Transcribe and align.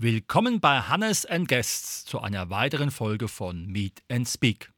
Willkommen 0.00 0.60
bei 0.60 0.78
Hannes 0.82 1.26
and 1.26 1.48
Guests 1.48 2.04
zu 2.04 2.20
einer 2.20 2.50
weiteren 2.50 2.92
Folge 2.92 3.26
von 3.26 3.66
Meet 3.66 4.04
and 4.08 4.28
Speak. 4.28 4.70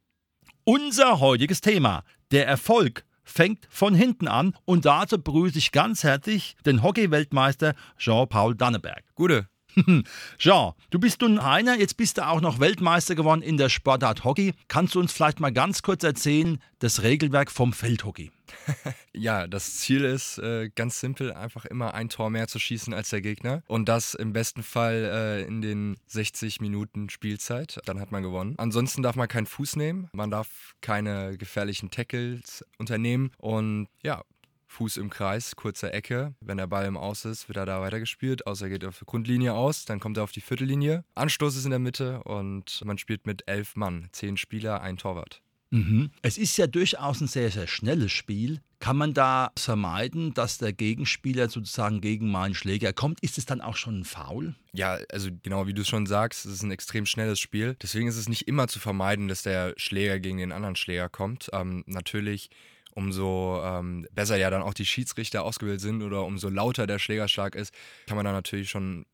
Unser 0.63 1.19
heutiges 1.19 1.61
Thema: 1.61 2.03
Der 2.31 2.47
Erfolg 2.47 3.05
fängt 3.23 3.67
von 3.69 3.93
hinten 3.93 4.27
an 4.27 4.57
und 4.65 4.85
dazu 4.85 5.21
begrüße 5.21 5.59
ich 5.59 5.71
ganz 5.71 6.03
herzlich 6.03 6.55
den 6.65 6.81
Hockey-Weltmeister 6.81 7.75
Jean-Paul 7.99 8.55
Danneberg. 8.55 9.03
Gute. 9.13 9.47
Jean, 10.37 10.73
du 10.89 10.99
bist 10.99 11.21
nun 11.21 11.39
einer, 11.39 11.77
jetzt 11.77 11.97
bist 11.97 12.17
du 12.17 12.27
auch 12.27 12.41
noch 12.41 12.59
Weltmeister 12.59 13.15
geworden 13.15 13.41
in 13.41 13.57
der 13.57 13.69
Sportart 13.69 14.23
Hockey. 14.23 14.53
Kannst 14.67 14.95
du 14.95 14.99
uns 14.99 15.11
vielleicht 15.11 15.39
mal 15.39 15.51
ganz 15.51 15.81
kurz 15.81 16.03
erzählen, 16.03 16.61
das 16.79 17.03
Regelwerk 17.03 17.51
vom 17.51 17.73
Feldhockey? 17.73 18.31
ja, 19.13 19.47
das 19.47 19.77
Ziel 19.77 20.03
ist 20.03 20.37
äh, 20.37 20.69
ganz 20.75 20.99
simpel, 20.99 21.31
einfach 21.33 21.65
immer 21.65 21.93
ein 21.93 22.09
Tor 22.09 22.29
mehr 22.29 22.47
zu 22.47 22.59
schießen 22.59 22.93
als 22.93 23.09
der 23.09 23.21
Gegner. 23.21 23.63
Und 23.67 23.87
das 23.87 24.13
im 24.13 24.33
besten 24.33 24.63
Fall 24.63 25.09
äh, 25.11 25.47
in 25.47 25.61
den 25.61 25.97
60 26.07 26.61
Minuten 26.61 27.09
Spielzeit. 27.09 27.79
Dann 27.85 27.99
hat 27.99 28.11
man 28.11 28.23
gewonnen. 28.23 28.55
Ansonsten 28.57 29.01
darf 29.01 29.15
man 29.15 29.27
keinen 29.27 29.45
Fuß 29.47 29.75
nehmen. 29.75 30.09
Man 30.13 30.31
darf 30.31 30.75
keine 30.81 31.37
gefährlichen 31.37 31.91
Tackles 31.91 32.65
unternehmen. 32.77 33.31
Und 33.37 33.87
ja, 34.03 34.23
Fuß 34.71 34.97
im 34.97 35.09
Kreis, 35.09 35.55
kurze 35.57 35.91
Ecke. 35.91 36.33
Wenn 36.39 36.57
der 36.57 36.67
Ball 36.67 36.85
im 36.85 36.95
Aus 36.95 37.25
ist, 37.25 37.49
wird 37.49 37.57
er 37.57 37.65
da 37.65 37.81
weitergespielt. 37.81 38.47
Außer 38.47 38.65
er 38.65 38.69
geht 38.69 38.85
auf 38.85 38.99
die 38.99 39.05
Grundlinie 39.05 39.53
aus, 39.53 39.83
dann 39.83 39.99
kommt 39.99 40.17
er 40.17 40.23
auf 40.23 40.31
die 40.31 40.41
Viertellinie. 40.41 41.03
Anstoß 41.13 41.57
ist 41.57 41.65
in 41.65 41.71
der 41.71 41.79
Mitte 41.79 42.23
und 42.23 42.81
man 42.85 42.97
spielt 42.97 43.27
mit 43.27 43.43
elf 43.47 43.75
Mann. 43.75 44.07
Zehn 44.13 44.37
Spieler, 44.37 44.81
ein 44.81 44.97
Torwart. 44.97 45.41
Mhm. 45.71 46.11
Es 46.21 46.37
ist 46.37 46.57
ja 46.57 46.67
durchaus 46.67 47.21
ein 47.21 47.27
sehr, 47.27 47.51
sehr 47.51 47.67
schnelles 47.67 48.11
Spiel. 48.11 48.61
Kann 48.79 48.97
man 48.97 49.13
da 49.13 49.51
vermeiden, 49.57 50.33
dass 50.33 50.57
der 50.57 50.73
Gegenspieler 50.73 51.49
sozusagen 51.49 52.01
gegen 52.01 52.31
meinen 52.31 52.55
Schläger 52.55 52.93
kommt? 52.93 53.19
Ist 53.21 53.37
es 53.37 53.45
dann 53.45 53.61
auch 53.61 53.75
schon 53.75 53.99
ein 53.99 54.05
Foul? 54.05 54.55
Ja, 54.73 54.99
also 55.11 55.29
genau 55.43 55.67
wie 55.67 55.73
du 55.73 55.83
schon 55.83 56.07
sagst, 56.07 56.45
es 56.45 56.53
ist 56.53 56.63
ein 56.63 56.71
extrem 56.71 57.05
schnelles 57.05 57.39
Spiel. 57.39 57.75
Deswegen 57.81 58.07
ist 58.07 58.17
es 58.17 58.27
nicht 58.27 58.47
immer 58.47 58.67
zu 58.67 58.79
vermeiden, 58.79 59.27
dass 59.27 59.43
der 59.43 59.73
Schläger 59.77 60.19
gegen 60.19 60.39
den 60.39 60.51
anderen 60.51 60.75
Schläger 60.75 61.09
kommt. 61.09 61.49
Ähm, 61.53 61.83
natürlich 61.85 62.49
umso 62.91 63.61
ähm, 63.63 64.07
besser 64.11 64.37
ja 64.37 64.49
dann 64.49 64.61
auch 64.61 64.73
die 64.73 64.85
Schiedsrichter 64.85 65.43
ausgebildet 65.43 65.81
sind 65.81 66.01
oder 66.03 66.23
umso 66.23 66.49
lauter 66.49 66.87
der 66.87 66.99
Schlägerschlag 66.99 67.55
ist, 67.55 67.73
kann 68.07 68.15
man 68.15 68.25
da 68.25 68.31
natürlich 68.31 68.69
schon 68.69 69.05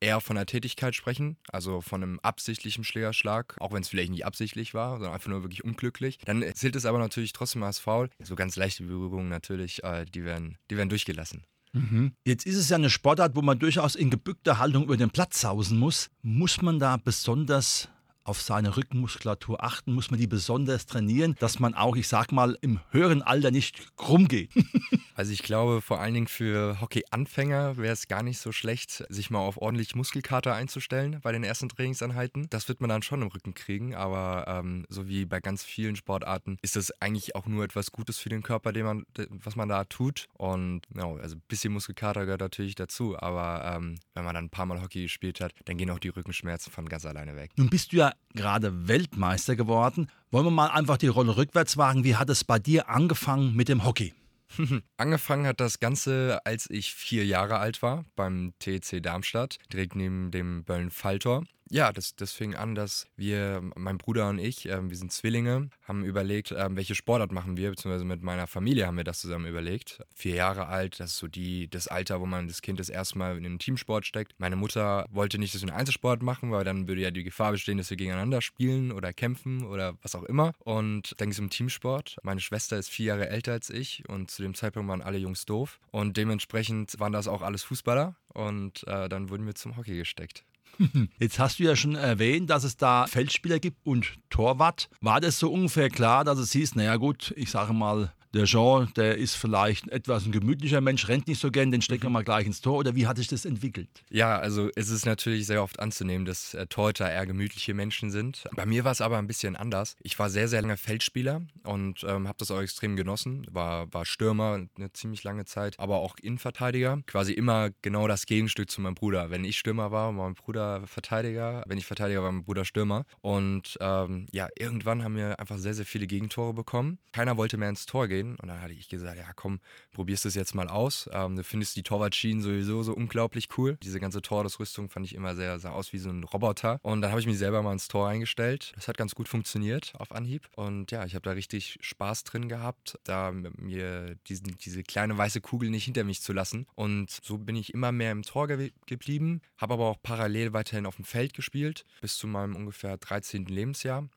eher 0.00 0.20
von 0.20 0.36
der 0.36 0.46
Tätigkeit 0.46 0.94
sprechen, 0.94 1.36
also 1.50 1.80
von 1.80 2.02
einem 2.02 2.20
absichtlichen 2.20 2.84
Schlägerschlag, 2.84 3.56
auch 3.60 3.72
wenn 3.72 3.82
es 3.82 3.88
vielleicht 3.88 4.10
nicht 4.10 4.26
absichtlich 4.26 4.74
war, 4.74 4.92
sondern 4.92 5.14
einfach 5.14 5.28
nur 5.30 5.42
wirklich 5.42 5.64
unglücklich. 5.64 6.18
Dann 6.24 6.44
zählt 6.54 6.76
es 6.76 6.86
aber 6.86 6.98
natürlich 6.98 7.32
trotzdem 7.32 7.62
als 7.62 7.78
Foul. 7.78 8.10
So 8.22 8.34
ganz 8.34 8.56
leichte 8.56 8.84
Berührungen 8.84 9.28
natürlich, 9.28 9.82
äh, 9.84 10.04
die, 10.04 10.24
werden, 10.24 10.58
die 10.70 10.76
werden 10.76 10.88
durchgelassen. 10.88 11.44
Mhm. 11.72 12.12
Jetzt 12.24 12.46
ist 12.46 12.56
es 12.56 12.68
ja 12.68 12.76
eine 12.76 12.90
Sportart, 12.90 13.36
wo 13.36 13.42
man 13.42 13.58
durchaus 13.58 13.94
in 13.94 14.10
gebückter 14.10 14.58
Haltung 14.58 14.84
über 14.84 14.96
den 14.96 15.10
Platz 15.10 15.40
sausen 15.40 15.78
muss. 15.78 16.10
Muss 16.22 16.62
man 16.62 16.78
da 16.78 16.96
besonders 16.96 17.88
auf 18.26 18.42
seine 18.42 18.76
Rückenmuskulatur 18.76 19.62
achten? 19.62 19.92
Muss 19.92 20.10
man 20.10 20.20
die 20.20 20.26
besonders 20.26 20.86
trainieren, 20.86 21.36
dass 21.38 21.58
man 21.58 21.74
auch, 21.74 21.96
ich 21.96 22.08
sag 22.08 22.32
mal, 22.32 22.58
im 22.60 22.80
höheren 22.90 23.22
Alter 23.22 23.50
nicht 23.50 23.96
krumm 23.96 24.28
geht? 24.28 24.50
also 25.14 25.32
ich 25.32 25.42
glaube, 25.42 25.80
vor 25.80 26.00
allen 26.00 26.14
Dingen 26.14 26.28
für 26.28 26.80
Hockey-Anfänger 26.80 27.76
wäre 27.76 27.92
es 27.92 28.08
gar 28.08 28.22
nicht 28.22 28.38
so 28.38 28.52
schlecht, 28.52 29.04
sich 29.08 29.30
mal 29.30 29.38
auf 29.38 29.56
ordentlich 29.56 29.94
Muskelkater 29.94 30.54
einzustellen 30.54 31.20
bei 31.22 31.32
den 31.32 31.44
ersten 31.44 31.68
Trainingseinheiten. 31.68 32.48
Das 32.50 32.68
wird 32.68 32.80
man 32.80 32.90
dann 32.90 33.02
schon 33.02 33.22
im 33.22 33.28
Rücken 33.28 33.54
kriegen, 33.54 33.94
aber 33.94 34.44
ähm, 34.48 34.86
so 34.88 35.08
wie 35.08 35.24
bei 35.24 35.40
ganz 35.40 35.64
vielen 35.64 35.96
Sportarten 35.96 36.58
ist 36.62 36.76
das 36.76 36.90
eigentlich 37.00 37.34
auch 37.34 37.46
nur 37.46 37.64
etwas 37.64 37.92
Gutes 37.92 38.18
für 38.18 38.28
den 38.28 38.42
Körper, 38.42 38.72
den 38.72 38.84
man, 38.84 39.06
was 39.44 39.56
man 39.56 39.68
da 39.68 39.84
tut. 39.84 40.26
Und 40.34 40.82
ja, 40.94 41.06
also 41.06 41.36
ein 41.36 41.42
bisschen 41.48 41.72
Muskelkater 41.72 42.24
gehört 42.24 42.40
natürlich 42.40 42.74
dazu, 42.74 43.16
aber 43.18 43.76
ähm, 43.76 43.96
wenn 44.14 44.24
man 44.24 44.34
dann 44.34 44.46
ein 44.46 44.50
paar 44.50 44.66
Mal 44.66 44.82
Hockey 44.82 45.02
gespielt 45.02 45.40
hat, 45.40 45.52
dann 45.64 45.76
gehen 45.76 45.90
auch 45.90 45.98
die 45.98 46.08
Rückenschmerzen 46.08 46.72
von 46.72 46.88
ganz 46.88 47.06
alleine 47.06 47.36
weg. 47.36 47.52
Nun 47.56 47.70
bist 47.70 47.92
du 47.92 47.96
ja 47.96 48.12
gerade 48.34 48.88
Weltmeister 48.88 49.56
geworden. 49.56 50.08
Wollen 50.30 50.46
wir 50.46 50.50
mal 50.50 50.68
einfach 50.68 50.98
die 50.98 51.08
Rolle 51.08 51.36
rückwärts 51.36 51.76
wagen? 51.76 52.04
Wie 52.04 52.16
hat 52.16 52.28
es 52.30 52.44
bei 52.44 52.58
dir 52.58 52.88
angefangen 52.88 53.54
mit 53.54 53.68
dem 53.68 53.84
Hockey? 53.84 54.14
Angefangen 54.96 55.46
hat 55.46 55.60
das 55.60 55.80
Ganze, 55.80 56.40
als 56.44 56.70
ich 56.70 56.94
vier 56.94 57.24
Jahre 57.26 57.58
alt 57.58 57.82
war, 57.82 58.04
beim 58.14 58.52
TEC 58.58 59.02
Darmstadt, 59.02 59.58
direkt 59.72 59.96
neben 59.96 60.30
dem 60.30 60.64
Böllen-Falltor. 60.64 61.44
Ja, 61.68 61.92
das, 61.92 62.14
das 62.14 62.32
fing 62.32 62.54
an, 62.54 62.76
dass 62.76 63.08
wir, 63.16 63.60
mein 63.74 63.98
Bruder 63.98 64.28
und 64.28 64.38
ich, 64.38 64.68
äh, 64.68 64.88
wir 64.88 64.96
sind 64.96 65.12
Zwillinge, 65.12 65.70
haben 65.82 66.04
überlegt, 66.04 66.52
äh, 66.52 66.68
welche 66.70 66.94
Sportart 66.94 67.32
machen 67.32 67.56
wir, 67.56 67.70
beziehungsweise 67.70 68.04
mit 68.04 68.22
meiner 68.22 68.46
Familie 68.46 68.86
haben 68.86 68.96
wir 68.96 69.02
das 69.02 69.20
zusammen 69.20 69.46
überlegt. 69.46 70.00
Vier 70.14 70.36
Jahre 70.36 70.68
alt, 70.68 71.00
das 71.00 71.12
ist 71.12 71.18
so 71.18 71.26
die, 71.26 71.68
das 71.68 71.88
Alter, 71.88 72.20
wo 72.20 72.26
man 72.26 72.46
das 72.46 72.62
Kind 72.62 72.78
das 72.78 72.88
erste 72.88 73.18
Mal 73.18 73.36
in 73.36 73.42
den 73.42 73.58
Teamsport 73.58 74.06
steckt. 74.06 74.34
Meine 74.38 74.54
Mutter 74.54 75.06
wollte 75.10 75.38
nicht, 75.38 75.54
dass 75.54 75.62
wir 75.62 75.68
einen 75.68 75.78
Einzelsport 75.78 76.22
machen, 76.22 76.52
weil 76.52 76.62
dann 76.62 76.86
würde 76.86 77.00
ja 77.00 77.10
die 77.10 77.24
Gefahr 77.24 77.50
bestehen, 77.50 77.78
dass 77.78 77.90
wir 77.90 77.96
gegeneinander 77.96 78.42
spielen 78.42 78.92
oder 78.92 79.12
kämpfen 79.12 79.64
oder 79.64 79.96
was 80.02 80.14
auch 80.14 80.22
immer. 80.22 80.52
Und 80.60 81.14
dann 81.16 81.26
ging 81.26 81.32
es 81.32 81.40
um 81.40 81.50
Teamsport. 81.50 82.16
Meine 82.22 82.40
Schwester 82.40 82.78
ist 82.78 82.90
vier 82.90 83.06
Jahre 83.06 83.28
älter 83.28 83.52
als 83.52 83.70
ich 83.70 84.08
und 84.08 84.30
zu 84.30 84.42
dem 84.42 84.54
Zeitpunkt 84.54 84.88
waren 84.88 85.02
alle 85.02 85.18
Jungs 85.18 85.46
doof. 85.46 85.80
Und 85.90 86.16
dementsprechend 86.16 87.00
waren 87.00 87.12
das 87.12 87.26
auch 87.26 87.42
alles 87.42 87.64
Fußballer. 87.64 88.14
Und 88.28 88.86
äh, 88.86 89.08
dann 89.08 89.30
wurden 89.30 89.46
wir 89.46 89.54
zum 89.56 89.76
Hockey 89.76 89.96
gesteckt. 89.96 90.44
Jetzt 91.18 91.38
hast 91.38 91.58
du 91.58 91.64
ja 91.64 91.76
schon 91.76 91.94
erwähnt, 91.94 92.50
dass 92.50 92.64
es 92.64 92.76
da 92.76 93.06
Feldspieler 93.06 93.58
gibt 93.58 93.84
und 93.86 94.14
Torwart. 94.30 94.88
War 95.00 95.20
das 95.20 95.38
so 95.38 95.52
ungefähr 95.52 95.90
klar, 95.90 96.24
dass 96.24 96.38
es 96.38 96.52
hieß, 96.52 96.74
naja 96.74 96.96
gut, 96.96 97.32
ich 97.36 97.50
sage 97.50 97.72
mal, 97.72 98.12
der 98.34 98.44
Jean, 98.44 98.88
der 98.96 99.16
ist 99.16 99.34
vielleicht 99.34 99.88
etwas 99.88 100.26
ein 100.26 100.32
gemütlicher 100.32 100.80
Mensch, 100.80 101.08
rennt 101.08 101.28
nicht 101.28 101.40
so 101.40 101.50
gern, 101.50 101.70
den 101.70 101.82
stecken 101.82 102.04
wir 102.04 102.10
mal 102.10 102.24
gleich 102.24 102.46
ins 102.46 102.60
Tor. 102.60 102.78
Oder 102.78 102.94
wie 102.94 103.06
hat 103.06 103.16
sich 103.16 103.28
das 103.28 103.44
entwickelt? 103.44 103.88
Ja, 104.10 104.38
also 104.38 104.70
es 104.76 104.90
ist 104.90 105.06
natürlich 105.06 105.46
sehr 105.46 105.62
oft 105.62 105.80
anzunehmen, 105.80 106.26
dass 106.26 106.54
äh, 106.54 106.66
Torhüter 106.66 107.10
eher 107.10 107.26
gemütliche 107.26 107.74
Menschen 107.74 108.10
sind. 108.10 108.44
Bei 108.54 108.66
mir 108.66 108.84
war 108.84 108.92
es 108.92 109.00
aber 109.00 109.18
ein 109.18 109.26
bisschen 109.26 109.56
anders. 109.56 109.96
Ich 110.02 110.18
war 110.18 110.30
sehr, 110.30 110.48
sehr 110.48 110.62
lange 110.62 110.76
Feldspieler 110.76 111.42
und 111.64 112.04
ähm, 112.04 112.28
habe 112.28 112.38
das 112.38 112.50
auch 112.50 112.60
extrem 112.60 112.96
genossen. 112.96 113.46
War, 113.50 113.92
war 113.92 114.04
Stürmer 114.04 114.66
eine 114.76 114.92
ziemlich 114.92 115.24
lange 115.24 115.44
Zeit, 115.44 115.78
aber 115.78 115.96
auch 115.96 116.16
Innenverteidiger. 116.20 117.00
Quasi 117.06 117.32
immer 117.32 117.70
genau 117.82 118.08
das 118.08 118.26
Gegenstück 118.26 118.70
zu 118.70 118.80
meinem 118.80 118.94
Bruder. 118.94 119.30
Wenn 119.30 119.44
ich 119.44 119.58
Stürmer 119.58 119.90
war, 119.90 120.06
war 120.06 120.12
mein 120.12 120.34
Bruder 120.34 120.86
Verteidiger. 120.86 121.62
Wenn 121.66 121.78
ich 121.78 121.86
Verteidiger 121.86 122.22
war, 122.22 122.32
mein 122.32 122.44
Bruder 122.44 122.64
Stürmer. 122.64 123.04
Und 123.20 123.78
ähm, 123.80 124.26
ja, 124.32 124.48
irgendwann 124.58 125.02
haben 125.02 125.16
wir 125.16 125.38
einfach 125.38 125.58
sehr, 125.58 125.74
sehr 125.74 125.86
viele 125.86 126.06
Gegentore 126.06 126.52
bekommen. 126.54 126.98
Keiner 127.12 127.36
wollte 127.36 127.56
mehr 127.56 127.68
ins 127.68 127.86
Tor 127.86 128.08
gehen 128.08 128.15
gesehen 128.16 128.36
und 128.36 128.48
dann 128.48 128.60
hatte 128.60 128.72
ich 128.72 128.88
gesagt, 128.88 129.16
ja 129.16 129.32
komm, 129.34 129.60
probierst 129.92 130.24
das 130.24 130.34
jetzt 130.34 130.54
mal 130.54 130.68
aus. 130.68 131.08
Ähm, 131.12 131.36
du 131.36 131.44
findest 131.44 131.76
die 131.76 131.82
Torwartschienen 131.82 132.42
sowieso 132.42 132.82
so 132.82 132.94
unglaublich 132.94 133.48
cool. 133.56 133.76
Diese 133.82 134.00
ganze 134.00 134.22
Torwärtsrüstung 134.22 134.88
fand 134.88 135.06
ich 135.06 135.14
immer 135.14 135.34
sehr, 135.34 135.58
sah 135.58 135.70
aus 135.70 135.92
wie 135.92 135.98
so 135.98 136.10
ein 136.10 136.24
Roboter. 136.24 136.78
Und 136.82 137.02
dann 137.02 137.10
habe 137.10 137.20
ich 137.20 137.26
mich 137.26 137.38
selber 137.38 137.62
mal 137.62 137.72
ins 137.72 137.88
Tor 137.88 138.08
eingestellt. 138.08 138.72
Das 138.76 138.88
hat 138.88 138.96
ganz 138.96 139.14
gut 139.14 139.28
funktioniert 139.28 139.92
auf 139.98 140.12
Anhieb. 140.12 140.48
Und 140.56 140.90
ja, 140.90 141.04
ich 141.04 141.14
habe 141.14 141.22
da 141.22 141.32
richtig 141.32 141.78
Spaß 141.80 142.24
drin 142.24 142.48
gehabt, 142.48 142.98
da 143.04 143.32
mir 143.32 144.16
diesen, 144.26 144.56
diese 144.58 144.82
kleine 144.82 145.16
weiße 145.16 145.40
Kugel 145.40 145.70
nicht 145.70 145.84
hinter 145.84 146.04
mich 146.04 146.22
zu 146.22 146.32
lassen. 146.32 146.66
Und 146.74 147.10
so 147.10 147.38
bin 147.38 147.56
ich 147.56 147.74
immer 147.74 147.92
mehr 147.92 148.12
im 148.12 148.22
Tor 148.22 148.48
ge 148.48 148.72
geblieben, 148.86 149.42
habe 149.58 149.74
aber 149.74 149.86
auch 149.86 150.02
parallel 150.02 150.52
weiterhin 150.52 150.86
auf 150.86 150.96
dem 150.96 151.04
Feld 151.04 151.34
gespielt, 151.34 151.84
bis 152.00 152.16
zu 152.16 152.26
meinem 152.26 152.56
ungefähr 152.56 152.96
13. 152.96 153.46
Lebensjahr 153.46 154.08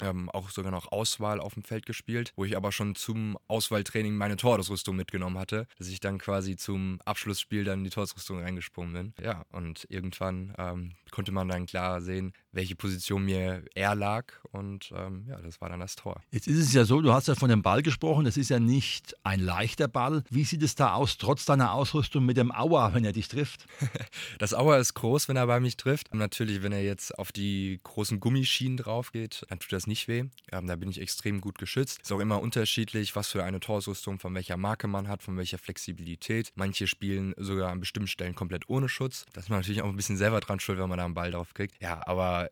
ähm, 0.00 0.30
auch 0.30 0.50
sogar 0.50 0.72
noch 0.72 0.92
Auswahl 0.92 1.40
auf 1.40 1.54
dem 1.54 1.62
Feld 1.62 1.86
gespielt, 1.86 2.32
wo 2.36 2.44
ich 2.44 2.56
aber 2.56 2.72
schon 2.72 2.94
zum 2.94 3.38
Auswahltraining 3.48 4.14
meine 4.14 4.36
Torausrüstung 4.36 4.96
mitgenommen 4.96 5.38
hatte, 5.38 5.66
dass 5.78 5.88
ich 5.88 6.00
dann 6.00 6.18
quasi 6.18 6.56
zum 6.56 7.00
Abschlussspiel 7.04 7.64
dann 7.64 7.80
in 7.80 7.84
die 7.84 7.90
Torausrüstung 7.90 8.40
reingesprungen 8.40 8.92
bin. 8.92 9.24
Ja, 9.24 9.44
und 9.52 9.86
irgendwann 9.88 10.54
ähm, 10.58 10.92
konnte 11.10 11.32
man 11.32 11.48
dann 11.48 11.66
klar 11.66 12.00
sehen, 12.00 12.32
welche 12.56 12.74
Position 12.74 13.24
mir 13.24 13.62
eher 13.74 13.94
lag. 13.94 14.24
Und 14.50 14.92
ähm, 14.96 15.26
ja, 15.28 15.40
das 15.40 15.60
war 15.60 15.68
dann 15.68 15.80
das 15.80 15.94
Tor. 15.94 16.22
Jetzt 16.30 16.48
ist 16.48 16.58
es 16.58 16.72
ja 16.72 16.84
so, 16.84 17.00
du 17.02 17.12
hast 17.12 17.28
ja 17.28 17.34
von 17.34 17.50
dem 17.50 17.62
Ball 17.62 17.82
gesprochen, 17.82 18.24
das 18.24 18.36
ist 18.36 18.48
ja 18.48 18.58
nicht 18.58 19.14
ein 19.22 19.40
leichter 19.40 19.86
Ball. 19.86 20.24
Wie 20.30 20.44
sieht 20.44 20.62
es 20.62 20.74
da 20.74 20.94
aus, 20.94 21.18
trotz 21.18 21.44
deiner 21.44 21.72
Ausrüstung 21.72 22.24
mit 22.24 22.36
dem 22.36 22.50
Auer, 22.50 22.94
wenn 22.94 23.04
er 23.04 23.12
dich 23.12 23.28
trifft? 23.28 23.66
das 24.38 24.54
Auer 24.54 24.78
ist 24.78 24.94
groß, 24.94 25.28
wenn 25.28 25.36
er 25.36 25.46
bei 25.46 25.60
mich 25.60 25.76
trifft. 25.76 26.10
Und 26.10 26.18
natürlich, 26.18 26.62
wenn 26.62 26.72
er 26.72 26.82
jetzt 26.82 27.16
auf 27.18 27.30
die 27.30 27.78
großen 27.84 28.18
Gummischienen 28.18 28.78
drauf 28.78 29.12
geht, 29.12 29.44
dann 29.48 29.60
tut 29.60 29.72
das 29.72 29.86
nicht 29.86 30.08
weh. 30.08 30.24
Ähm, 30.50 30.66
da 30.66 30.76
bin 30.76 30.88
ich 30.88 31.00
extrem 31.00 31.40
gut 31.40 31.58
geschützt. 31.58 32.00
Ist 32.02 32.12
auch 32.12 32.20
immer 32.20 32.40
unterschiedlich, 32.40 33.14
was 33.14 33.28
für 33.28 33.44
eine 33.44 33.60
Torausrüstung, 33.60 34.18
von 34.18 34.34
welcher 34.34 34.56
Marke 34.56 34.88
man 34.88 35.08
hat, 35.08 35.22
von 35.22 35.36
welcher 35.36 35.58
Flexibilität. 35.58 36.52
Manche 36.54 36.86
spielen 36.86 37.34
sogar 37.36 37.70
an 37.70 37.80
bestimmten 37.80 38.08
Stellen 38.08 38.34
komplett 38.34 38.68
ohne 38.68 38.88
Schutz. 38.88 39.26
Da 39.34 39.40
ist 39.40 39.50
man 39.50 39.58
natürlich 39.58 39.82
auch 39.82 39.88
ein 39.88 39.96
bisschen 39.96 40.16
selber 40.16 40.40
dran 40.40 40.60
schuld, 40.60 40.78
wenn 40.78 40.88
man 40.88 40.98
da 40.98 41.04
einen 41.04 41.14
Ball 41.14 41.30
drauf 41.30 41.52
kriegt. 41.52 41.74
Ja, 41.80 42.06
aber 42.06 42.45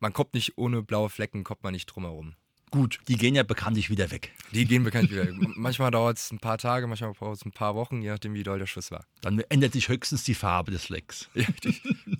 man 0.00 0.12
kommt 0.12 0.34
nicht 0.34 0.58
ohne 0.58 0.82
blaue 0.82 1.10
Flecken, 1.10 1.44
kommt 1.44 1.62
man 1.62 1.72
nicht 1.72 1.86
drum 1.86 2.04
herum. 2.04 2.34
Gut, 2.70 3.00
die 3.08 3.16
gehen 3.16 3.34
ja 3.34 3.42
bekanntlich 3.42 3.90
wieder 3.90 4.12
weg. 4.12 4.32
Die 4.52 4.64
gehen 4.64 4.84
bekanntlich 4.84 5.10
wieder 5.10 5.26
weg. 5.26 5.56
manchmal 5.56 5.90
dauert 5.90 6.18
es 6.18 6.30
ein 6.30 6.38
paar 6.38 6.56
Tage, 6.56 6.86
manchmal 6.86 7.12
dauert 7.18 7.36
es 7.36 7.44
ein 7.44 7.50
paar 7.50 7.74
Wochen, 7.74 8.00
je 8.00 8.10
nachdem, 8.10 8.34
wie 8.34 8.44
doll 8.44 8.60
der 8.60 8.66
Schuss 8.66 8.92
war. 8.92 9.04
Dann 9.22 9.40
ändert 9.48 9.72
sich 9.72 9.88
höchstens 9.88 10.22
die 10.22 10.34
Farbe 10.34 10.70
des 10.70 10.84
Flecks. 10.86 11.28
Ja, 11.40 11.46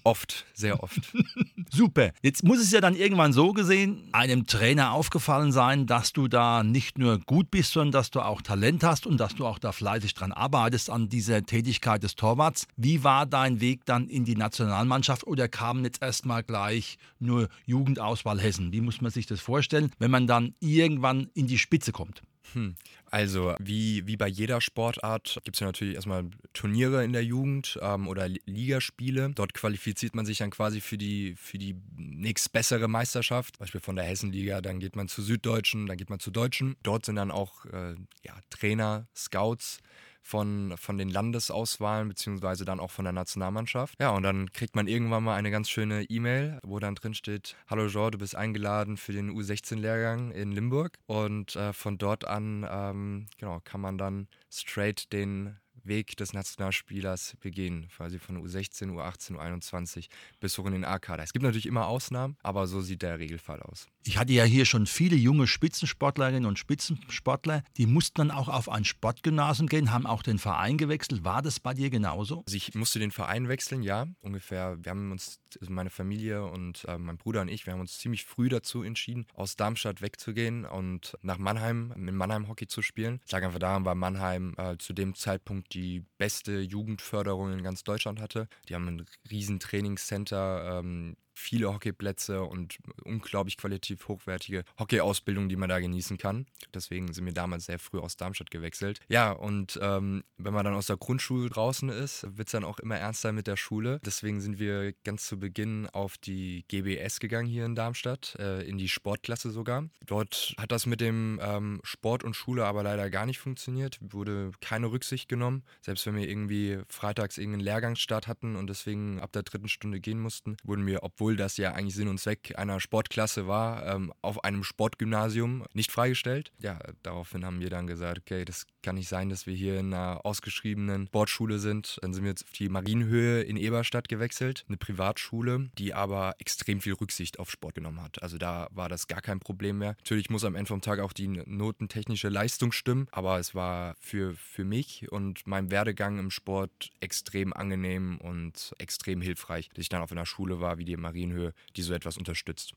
oft, 0.05 0.47
sehr 0.55 0.83
oft. 0.83 0.99
Super. 1.71 2.13
Jetzt 2.23 2.43
muss 2.43 2.59
es 2.59 2.71
ja 2.71 2.81
dann 2.81 2.97
irgendwann 2.97 3.33
so 3.33 3.53
gesehen 3.53 4.09
einem 4.13 4.47
Trainer 4.47 4.93
aufgefallen 4.93 5.53
sein, 5.53 5.87
dass 5.87 6.13
du 6.13 6.27
da 6.27 6.63
nicht 6.63 6.99
nur 6.99 7.19
gut 7.19 7.51
bist, 7.51 7.73
sondern 7.73 7.93
dass 7.93 8.11
du 8.11 8.21
auch 8.21 8.41
Talent 8.41 8.83
hast 8.83 9.07
und 9.07 9.19
dass 9.19 9.35
du 9.35 9.47
auch 9.47 9.59
da 9.59 9.73
fleißig 9.73 10.15
dran 10.15 10.33
arbeitest 10.33 10.89
an 10.89 11.09
dieser 11.09 11.45
Tätigkeit 11.45 12.03
des 12.03 12.17
Torwarts. 12.17 12.67
Wie 12.77 13.05
war 13.05 13.27
dein 13.27 13.61
Weg 13.61 13.85
dann 13.85 14.09
in 14.09 14.25
die 14.25 14.37
Nationalmannschaft 14.37 15.27
oder 15.27 15.49
kam 15.49 15.85
jetzt 15.85 16.03
erstmal 16.03 16.43
gleich 16.43 16.97
nur 17.19 17.49
Jugendauswahl 17.67 18.41
Hessen? 18.41 18.73
Wie 18.73 18.81
muss 18.81 19.01
man 19.01 19.11
sich 19.11 19.27
das 19.27 19.41
vorstellen, 19.41 19.91
wenn 19.99 20.11
man 20.11 20.27
dann 20.27 20.40
dann 20.41 20.55
irgendwann 20.61 21.31
in 21.35 21.47
die 21.47 21.59
Spitze 21.59 21.93
kommt? 21.93 22.23
Hm. 22.53 22.75
Also, 23.11 23.55
wie, 23.61 24.07
wie 24.07 24.17
bei 24.17 24.29
jeder 24.29 24.61
Sportart 24.61 25.41
gibt 25.45 25.57
es 25.57 25.61
ja 25.61 25.67
natürlich 25.67 25.95
erstmal 25.95 26.31
Turniere 26.53 27.05
in 27.05 27.13
der 27.13 27.25
Jugend 27.25 27.79
ähm, 27.83 28.09
oder 28.09 28.29
Ligaspiele. 28.29 29.31
Dort 29.35 29.55
qualifiziert 29.55 30.15
man 30.15 30.27
sich 30.27 30.39
dann 30.39 30.51
quasi 30.51 30.81
für 30.81 30.99
die, 30.99 31.35
für 31.37 31.59
die 31.59 31.77
nächstbessere 31.97 32.89
Meisterschaft. 32.89 33.59
Beispiel 33.59 33.81
von 33.81 33.97
der 33.97 34.05
Hessenliga, 34.05 34.61
dann 34.61 34.81
geht 34.81 34.97
man 34.97 35.09
zu 35.09 35.23
Süddeutschen, 35.23 35.87
dann 35.87 35.97
geht 35.97 36.11
man 36.11 36.21
zu 36.21 36.31
Deutschen. 36.31 36.77
Dort 36.83 37.05
sind 37.05 37.17
dann 37.17 37.31
auch 37.31 37.65
äh, 37.67 37.95
ja, 38.23 38.35
Trainer, 38.51 39.07
Scouts 39.15 39.79
von, 40.23 40.75
von 40.77 40.99
den 40.99 41.09
Landesauswahlen 41.09 42.09
beziehungsweise 42.09 42.65
dann 42.65 42.81
auch 42.81 42.91
von 42.91 43.05
der 43.05 43.13
Nationalmannschaft. 43.13 43.95
Ja, 44.01 44.11
und 44.11 44.23
dann 44.23 44.53
kriegt 44.53 44.77
man 44.77 44.87
irgendwann 44.87 45.25
mal 45.25 45.37
eine 45.37 45.51
ganz 45.51 45.69
schöne 45.69 46.05
E-Mail, 46.05 46.59
wo 46.63 46.79
dann 46.79 46.95
drin 46.95 47.15
steht, 47.15 47.57
hallo 47.69 47.89
Jean, 47.89 48.11
du 48.11 48.19
bist 48.19 48.35
eingeladen 48.35 48.97
für 48.97 49.13
den 49.13 49.31
U16-Lehrgang 49.31 50.31
in 50.31 50.53
Limburg. 50.53 50.99
Und 51.07 51.57
äh, 51.57 51.73
von 51.73 51.99
dort 51.99 52.25
an 52.27 52.67
ähm, 52.71 53.27
genau, 53.39 53.61
kann 53.65 53.81
man 53.81 53.99
dann 53.99 54.29
straight 54.51 55.13
den 55.13 55.57
Weg 55.85 56.17
des 56.17 56.33
Nationalspielers 56.33 57.37
begehen, 57.41 57.89
quasi 57.89 58.19
von 58.19 58.43
U16, 58.43 58.91
U18, 58.91 59.37
U21 59.37 60.09
bis 60.41 60.57
hoch 60.59 60.67
in 60.67 60.73
den 60.73 60.85
A-Kader. 60.85 61.23
Es 61.23 61.33
gibt 61.33 61.43
natürlich 61.43 61.67
immer 61.67 61.87
Ausnahmen, 61.87 62.37
aber 62.43 62.67
so 62.67 62.81
sieht 62.81 63.03
der 63.03 63.19
Regelfall 63.19 63.63
aus. 63.63 63.89
Ich 64.05 64.17
hatte 64.17 64.33
ja 64.33 64.45
hier 64.45 64.65
schon 64.65 64.87
viele 64.87 65.17
junge 65.17 65.47
Spitzensportlerinnen 65.47 66.47
und 66.47 66.59
Spitzensportler, 66.59 67.63
die 67.77 67.87
mussten 67.87 68.17
dann 68.17 68.31
auch 68.31 68.49
auf 68.49 68.69
ein 68.69 68.85
Sportgymnasium 68.85 69.69
gehen, 69.69 69.93
haben 69.93 70.07
auch 70.07 70.23
den 70.23 70.39
Verein 70.39 70.79
gewechselt. 70.79 71.25
War 71.25 71.43
das 71.43 71.61
bei 71.61 71.75
dir 71.75 71.91
genauso? 71.91 72.43
Also 72.47 72.57
ich 72.57 72.75
musste 72.75 72.99
den 72.99 73.11
Verein 73.11 73.49
wechseln, 73.49 73.83
ja, 73.83 74.07
ungefähr. 74.21 74.79
Wir 74.83 74.91
haben 74.91 75.13
uns, 75.13 75.39
also 75.61 75.73
meine 75.73 75.91
Familie 75.91 76.45
und 76.45 76.85
äh, 76.89 76.97
mein 76.97 77.19
Bruder 77.19 77.43
und 77.43 77.49
ich, 77.49 77.67
wir 77.67 77.75
haben 77.75 77.81
uns 77.81 77.99
ziemlich 77.99 78.25
früh 78.25 78.49
dazu 78.49 78.83
entschieden, 78.83 79.27
aus 79.35 79.57
Darmstadt 79.57 80.01
wegzugehen 80.01 80.65
und 80.65 81.17
nach 81.23 81.39
Mannheim, 81.39 81.93
in 81.95 82.15
Mannheim 82.15 82.49
Hockey 82.49 82.67
zu 82.67 82.83
spielen. 82.83 83.21
Ich 83.25 83.31
sage 83.31 83.47
einfach 83.47 83.59
daran, 83.59 83.85
weil 83.85 83.97
Mannheim 83.97 84.55
äh, 84.57 84.77
zu 84.79 84.93
dem 84.93 85.15
Zeitpunkt 85.15 85.70
die 85.73 86.05
beste 86.19 86.61
Jugendförderung 86.61 87.53
in 87.53 87.63
ganz 87.63 87.85
Deutschland 87.85 88.21
hatte. 88.21 88.49
Die 88.69 88.75
haben 88.75 88.89
ein 88.89 89.07
riesen 89.31 89.61
Trainingscenter, 89.61 90.79
ähm, 90.79 91.17
viele 91.41 91.73
Hockeyplätze 91.73 92.43
und 92.43 92.79
unglaublich 93.05 93.57
qualitativ 93.57 94.09
hochwertige 94.09 94.65
Hockeyausbildung, 94.79 95.49
die 95.49 95.57
man 95.57 95.69
da 95.69 95.81
genießen 95.81 96.19
kann. 96.19 96.47
Deswegen 96.75 97.13
sind 97.13 97.25
wir 97.25 97.33
damals 97.33 97.67
sehr 97.67 97.79
früh 97.79 97.99
aus 97.99 98.17
Darmstadt 98.17 98.51
gewechselt. 98.51 99.01
Ja, 99.09 99.33
und 99.33 99.79
ähm, 99.83 100.23
wenn 100.39 100.55
man 100.55 100.65
dann 100.65 100.75
aus 100.75 100.87
der 100.87 100.97
Grundschule 100.97 101.49
draußen 101.49 101.89
ist, 101.89 102.27
wird 102.37 102.49
es 102.49 102.53
dann 102.53 102.65
auch 102.65 102.79
immer 102.79 102.97
ernster 102.97 103.33
mit 103.33 103.47
der 103.47 103.57
Schule. 103.57 104.01
Deswegen 104.05 104.41
sind 104.41 104.59
wir 104.59 104.93
ganz 105.05 105.27
zu 105.27 105.39
Beginn 105.39 105.89
auf 105.89 106.19
die 106.19 106.65
GBS 106.69 107.21
gegangen 107.21 107.49
hier 107.49 107.65
in 107.65 107.75
Darmstadt, 107.75 108.37
äh, 108.39 108.63
in 108.63 108.79
die 108.79 108.89
Sportklasse 108.89 109.51
sogar. 109.51 109.85
Dort 110.07 110.55
hat 110.59 110.73
das 110.73 110.87
mit 110.87 111.01
dem 111.01 111.41
ähm, 111.43 111.81
Sport 111.83 112.25
und 112.25 112.35
Schule 112.35 112.67
aber 112.67 112.83
leider 112.83 113.11
gar 113.11 113.27
nicht 113.27 113.39
funktioniert, 113.39 113.99
wurde 114.01 114.51
keine 114.61 114.91
Rücksicht 114.91 115.29
genommen. 115.29 115.65
Selbst 115.81 116.07
wenn 116.07 116.17
wir 116.17 116.29
irgendwie 116.29 116.79
freitags 116.89 117.39
irgendeinen 117.39 117.65
Lehrgangsstart 117.65 118.27
hatten 118.27 118.57
und 118.57 118.69
deswegen 118.69 119.21
ab 119.21 119.33
der 119.33 119.43
dritten 119.43 119.69
Stunde 119.69 120.01
gehen 120.01 120.21
mussten, 120.21 120.57
wurden 120.65 120.87
wir, 120.87 121.03
obwohl 121.03 121.30
obwohl 121.31 121.37
das 121.37 121.59
ja 121.59 121.75
eigentlich 121.75 121.95
Sinn 121.95 122.09
und 122.09 122.19
Zweck 122.19 122.55
einer 122.57 122.81
Sportklasse 122.81 123.47
war, 123.47 123.87
ähm, 123.87 124.13
auf 124.21 124.43
einem 124.43 124.65
Sportgymnasium 124.65 125.65
nicht 125.75 125.93
freigestellt. 125.93 126.51
Ja, 126.59 126.81
daraufhin 127.05 127.45
haben 127.45 127.61
wir 127.61 127.71
dann 127.71 127.87
gesagt, 127.87 128.19
okay, 128.19 128.45
das 128.45 128.67
kann 128.83 128.97
nicht 128.97 129.09
sein, 129.09 129.29
dass 129.29 129.47
wir 129.47 129.55
hier 129.55 129.79
in 129.79 129.95
einer 129.95 130.25
ausgeschriebenen 130.25 131.07
Sportschule 131.07 131.61
sind. 131.61 131.99
Dann 132.03 132.13
sind 132.13 132.25
wir 132.25 132.31
jetzt 132.31 132.45
auf 132.45 132.51
die 132.51 132.69
Marienhöhe 132.69 133.43
in 133.43 133.57
Eberstadt 133.57 134.09
gewechselt, 134.09 134.65
eine 134.67 134.77
Privatschule, 134.77 135.71
die 135.79 135.95
aber 135.95 136.35
extrem 136.39 136.81
viel 136.81 136.95
Rücksicht 136.95 137.39
auf 137.39 137.49
Sport 137.49 137.77
genommen 137.77 138.03
hat. 138.03 138.23
Also 138.23 138.37
da 138.37 138.67
war 138.73 138.89
das 138.89 139.07
gar 139.07 139.21
kein 139.21 139.39
Problem 139.39 139.79
mehr. 139.79 139.95
Natürlich 139.99 140.31
muss 140.31 140.45
am 140.45 140.57
Ende 140.57 140.69
vom 140.69 140.81
Tag 140.81 140.99
auch 140.99 141.13
die 141.13 141.29
notentechnische 141.29 142.29
Leistung 142.29 142.73
stimmen, 142.73 143.07
aber 143.13 143.39
es 143.39 143.55
war 143.55 143.95
für, 144.01 144.35
für 144.35 144.65
mich 144.65 145.13
und 145.13 145.47
meinen 145.47 145.71
Werdegang 145.71 146.19
im 146.19 146.33
Sport 146.33 146.91
extrem 146.99 147.53
angenehm 147.53 148.19
und 148.19 148.75
extrem 148.79 149.21
hilfreich, 149.21 149.69
dass 149.75 149.83
ich 149.83 149.89
dann 149.89 150.03
auf 150.03 150.11
einer 150.11 150.27
Schule 150.27 150.61
war 150.61 150.79
wie 150.79 150.85
die 150.85 150.97
Marienhöhe 150.97 151.10
Marienhöhe, 151.11 151.53
die 151.77 151.83
so 151.83 151.93
etwas 151.93 152.17
unterstützt. 152.17 152.73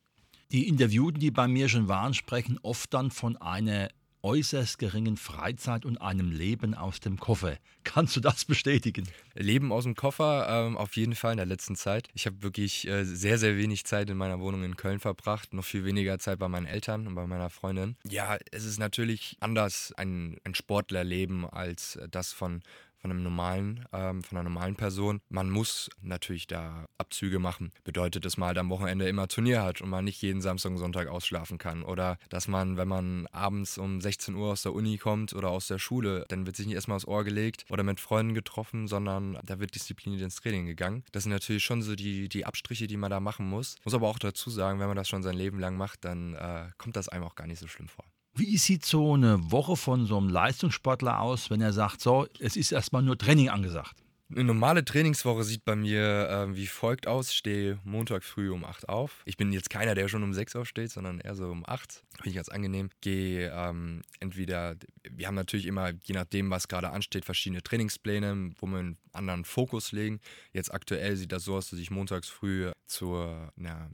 Die 0.51 0.68
Interviewten, 0.68 1.19
die 1.19 1.31
bei 1.31 1.47
mir 1.47 1.69
schon 1.69 1.88
waren, 1.88 2.13
sprechen 2.13 2.59
oft 2.62 2.94
dann 2.94 3.12
von 3.12 3.38
einer 3.38 3.89
äußerst 4.24 4.80
geringen 4.80 5.18
Freizeit 5.18 5.83
und 5.85 5.97
einem 5.97 6.31
Leben 6.31 6.75
aus 6.75 7.01
dem 7.01 7.19
Koffer. 7.19 7.57
Kannst 7.83 8.15
du 8.15 8.21
das 8.21 8.45
bestätigen? 8.45 9.06
Leben 9.35 9.74
aus 9.74 9.83
dem 9.83 9.95
Koffer, 9.95 10.47
ähm, 10.50 10.77
auf 10.77 10.95
jeden 10.95 11.13
Fall 11.13 11.33
in 11.33 11.38
der 11.38 11.45
letzten 11.45 11.75
Zeit. 11.75 12.07
Ich 12.13 12.25
habe 12.25 12.41
wirklich 12.41 12.88
äh, 12.88 13.03
sehr, 13.03 13.38
sehr 13.38 13.57
wenig 13.57 13.83
Zeit 13.83 14.09
in 14.09 14.15
meiner 14.15 14.39
Wohnung 14.39 14.63
in 14.63 14.77
Köln 14.77 15.01
verbracht, 15.01 15.53
noch 15.53 15.65
viel 15.65 15.83
weniger 15.83 16.19
Zeit 16.19 16.39
bei 16.39 16.47
meinen 16.47 16.68
Eltern 16.68 17.06
und 17.06 17.15
bei 17.15 17.27
meiner 17.27 17.50
Freundin. 17.50 17.97
Ja, 18.07 18.38
es 18.51 18.63
ist 18.63 18.79
natürlich 18.79 19.36
anders, 19.41 19.94
ein, 19.97 20.38
ein 20.45 20.56
Sportlerleben 20.56 21.45
als 21.45 22.00
das 22.09 22.31
von 22.31 22.63
von 23.03 23.11
einem 23.11 23.21
normalen, 23.21 23.85
ähm, 23.91 24.23
von 24.23 24.38
einer 24.38 24.50
normalen 24.50 24.77
Person. 24.77 25.19
Man 25.27 25.50
muss 25.50 25.89
natürlich 26.01 26.47
da 26.47 26.85
Abzüge 26.97 27.38
machen. 27.38 27.73
Bedeutet, 27.83 28.23
dass 28.23 28.38
man 28.38 28.47
halt 28.47 28.57
am 28.57 28.69
Wochenende 28.69 29.09
immer 29.09 29.27
Turnier 29.27 29.61
hat 29.61 29.81
und 29.81 29.89
man 29.89 30.05
nicht 30.05 30.21
jeden 30.21 30.39
Samstag 30.39 30.71
und 30.71 30.77
Sonntag 30.77 31.09
ausschlafen 31.09 31.57
kann. 31.57 31.83
Oder 31.83 32.17
dass 32.29 32.47
man, 32.47 32.77
wenn 32.77 32.88
man 32.88 33.27
abends 33.27 33.77
um 33.77 34.00
16 34.00 34.35
Uhr 34.35 34.53
aus 34.53 34.61
der 34.61 34.73
Uni 34.73 34.97
kommt 34.97 35.33
oder 35.33 35.50
aus 35.50 35.67
der 35.67 35.79
Schule, 35.79 36.23
dann 36.29 36.45
wird 36.45 36.55
sich 36.55 36.65
nicht 36.65 36.75
erstmal 36.75 36.95
aufs 36.95 37.05
Ohr 37.05 37.25
gelegt 37.25 37.65
oder 37.69 37.83
mit 37.83 38.00
Freunden 38.00 38.33
getroffen, 38.33 38.88
sondern 38.88 39.38
da 39.44 39.59
wird 39.59 39.75
diszipliniert 39.75 40.21
ins 40.21 40.38
Training 40.38 40.65
gegangen. 40.65 41.03
Das 41.12 41.24
sind 41.24 41.33
natürlich 41.33 41.65
schon 41.65 41.81
so 41.81 41.95
die, 41.95 42.29
die 42.29 42.45
Abstriche, 42.45 42.88
die 42.88 42.95
man 42.95 43.12
da 43.12 43.19
machen 43.19 43.50
muss. 43.50 43.75
Muss 43.83 43.93
aber 43.93 44.07
auch 44.07 44.19
dazu 44.19 44.50
sagen, 44.50 44.79
wenn 44.79 44.88
man 44.88 44.95
das 44.95 45.10
schon 45.10 45.24
sein 45.24 45.36
Leben 45.36 45.60
lang 45.60 45.75
macht, 45.75 46.05
dann 46.05 46.36
äh, 46.36 46.69
kommt 46.77 46.95
das 46.95 47.10
einem 47.10 47.25
auch 47.25 47.36
gar 47.36 47.48
nicht 47.48 47.60
so 47.60 47.67
schlimm 47.67 47.89
vor. 47.89 48.05
Wie 48.35 48.57
sieht 48.57 48.83
so 48.83 49.13
eine 49.13 49.51
Woche 49.51 49.75
von 49.77 50.07
so 50.07 50.17
einem 50.17 50.29
Leistungssportler 50.29 51.19
aus, 51.19 51.51
wenn 51.51 51.61
er 51.61 51.71
sagt, 51.71 52.01
so, 52.01 52.25
es 52.39 52.55
ist 52.55 52.71
erstmal 52.71 53.03
nur 53.03 53.15
Training 53.15 53.49
angesagt? 53.49 54.02
Eine 54.35 54.45
normale 54.45 54.83
Trainingswoche 54.83 55.43
sieht 55.43 55.63
bei 55.63 55.75
mir 55.75 56.27
äh, 56.27 56.55
wie 56.55 56.65
folgt 56.65 57.05
aus. 57.05 57.29
Ich 57.29 57.37
stehe 57.37 57.77
Montag 57.83 58.23
früh 58.23 58.49
um 58.49 58.65
8 58.65 58.89
auf. 58.89 59.21
Ich 59.25 59.37
bin 59.37 59.51
jetzt 59.51 59.69
keiner, 59.69 59.93
der 59.93 60.07
schon 60.07 60.23
um 60.23 60.33
6 60.33 60.55
aufsteht, 60.55 60.89
sondern 60.89 61.19
eher 61.19 61.35
so 61.35 61.51
um 61.51 61.63
8. 61.67 62.03
Finde 62.15 62.29
ich 62.29 62.35
ganz 62.35 62.49
angenehm. 62.49 62.89
Gehe 63.01 63.51
ähm, 63.55 64.01
entweder, 64.19 64.75
wir 65.07 65.27
haben 65.27 65.35
natürlich 65.35 65.67
immer, 65.67 65.91
je 66.03 66.15
nachdem, 66.15 66.49
was 66.49 66.67
gerade 66.67 66.89
ansteht, 66.89 67.25
verschiedene 67.25 67.61
Trainingspläne, 67.61 68.51
wo 68.57 68.65
wir 68.65 68.79
einen 68.79 68.97
anderen 69.11 69.45
Fokus 69.45 69.91
legen. 69.91 70.19
Jetzt 70.51 70.73
aktuell 70.73 71.15
sieht 71.15 71.31
das 71.31 71.43
so 71.43 71.55
aus, 71.55 71.69
dass 71.69 71.77
ich 71.77 71.91
montags 71.91 72.29
früh 72.29 72.71
zur 72.87 73.51
na, 73.55 73.91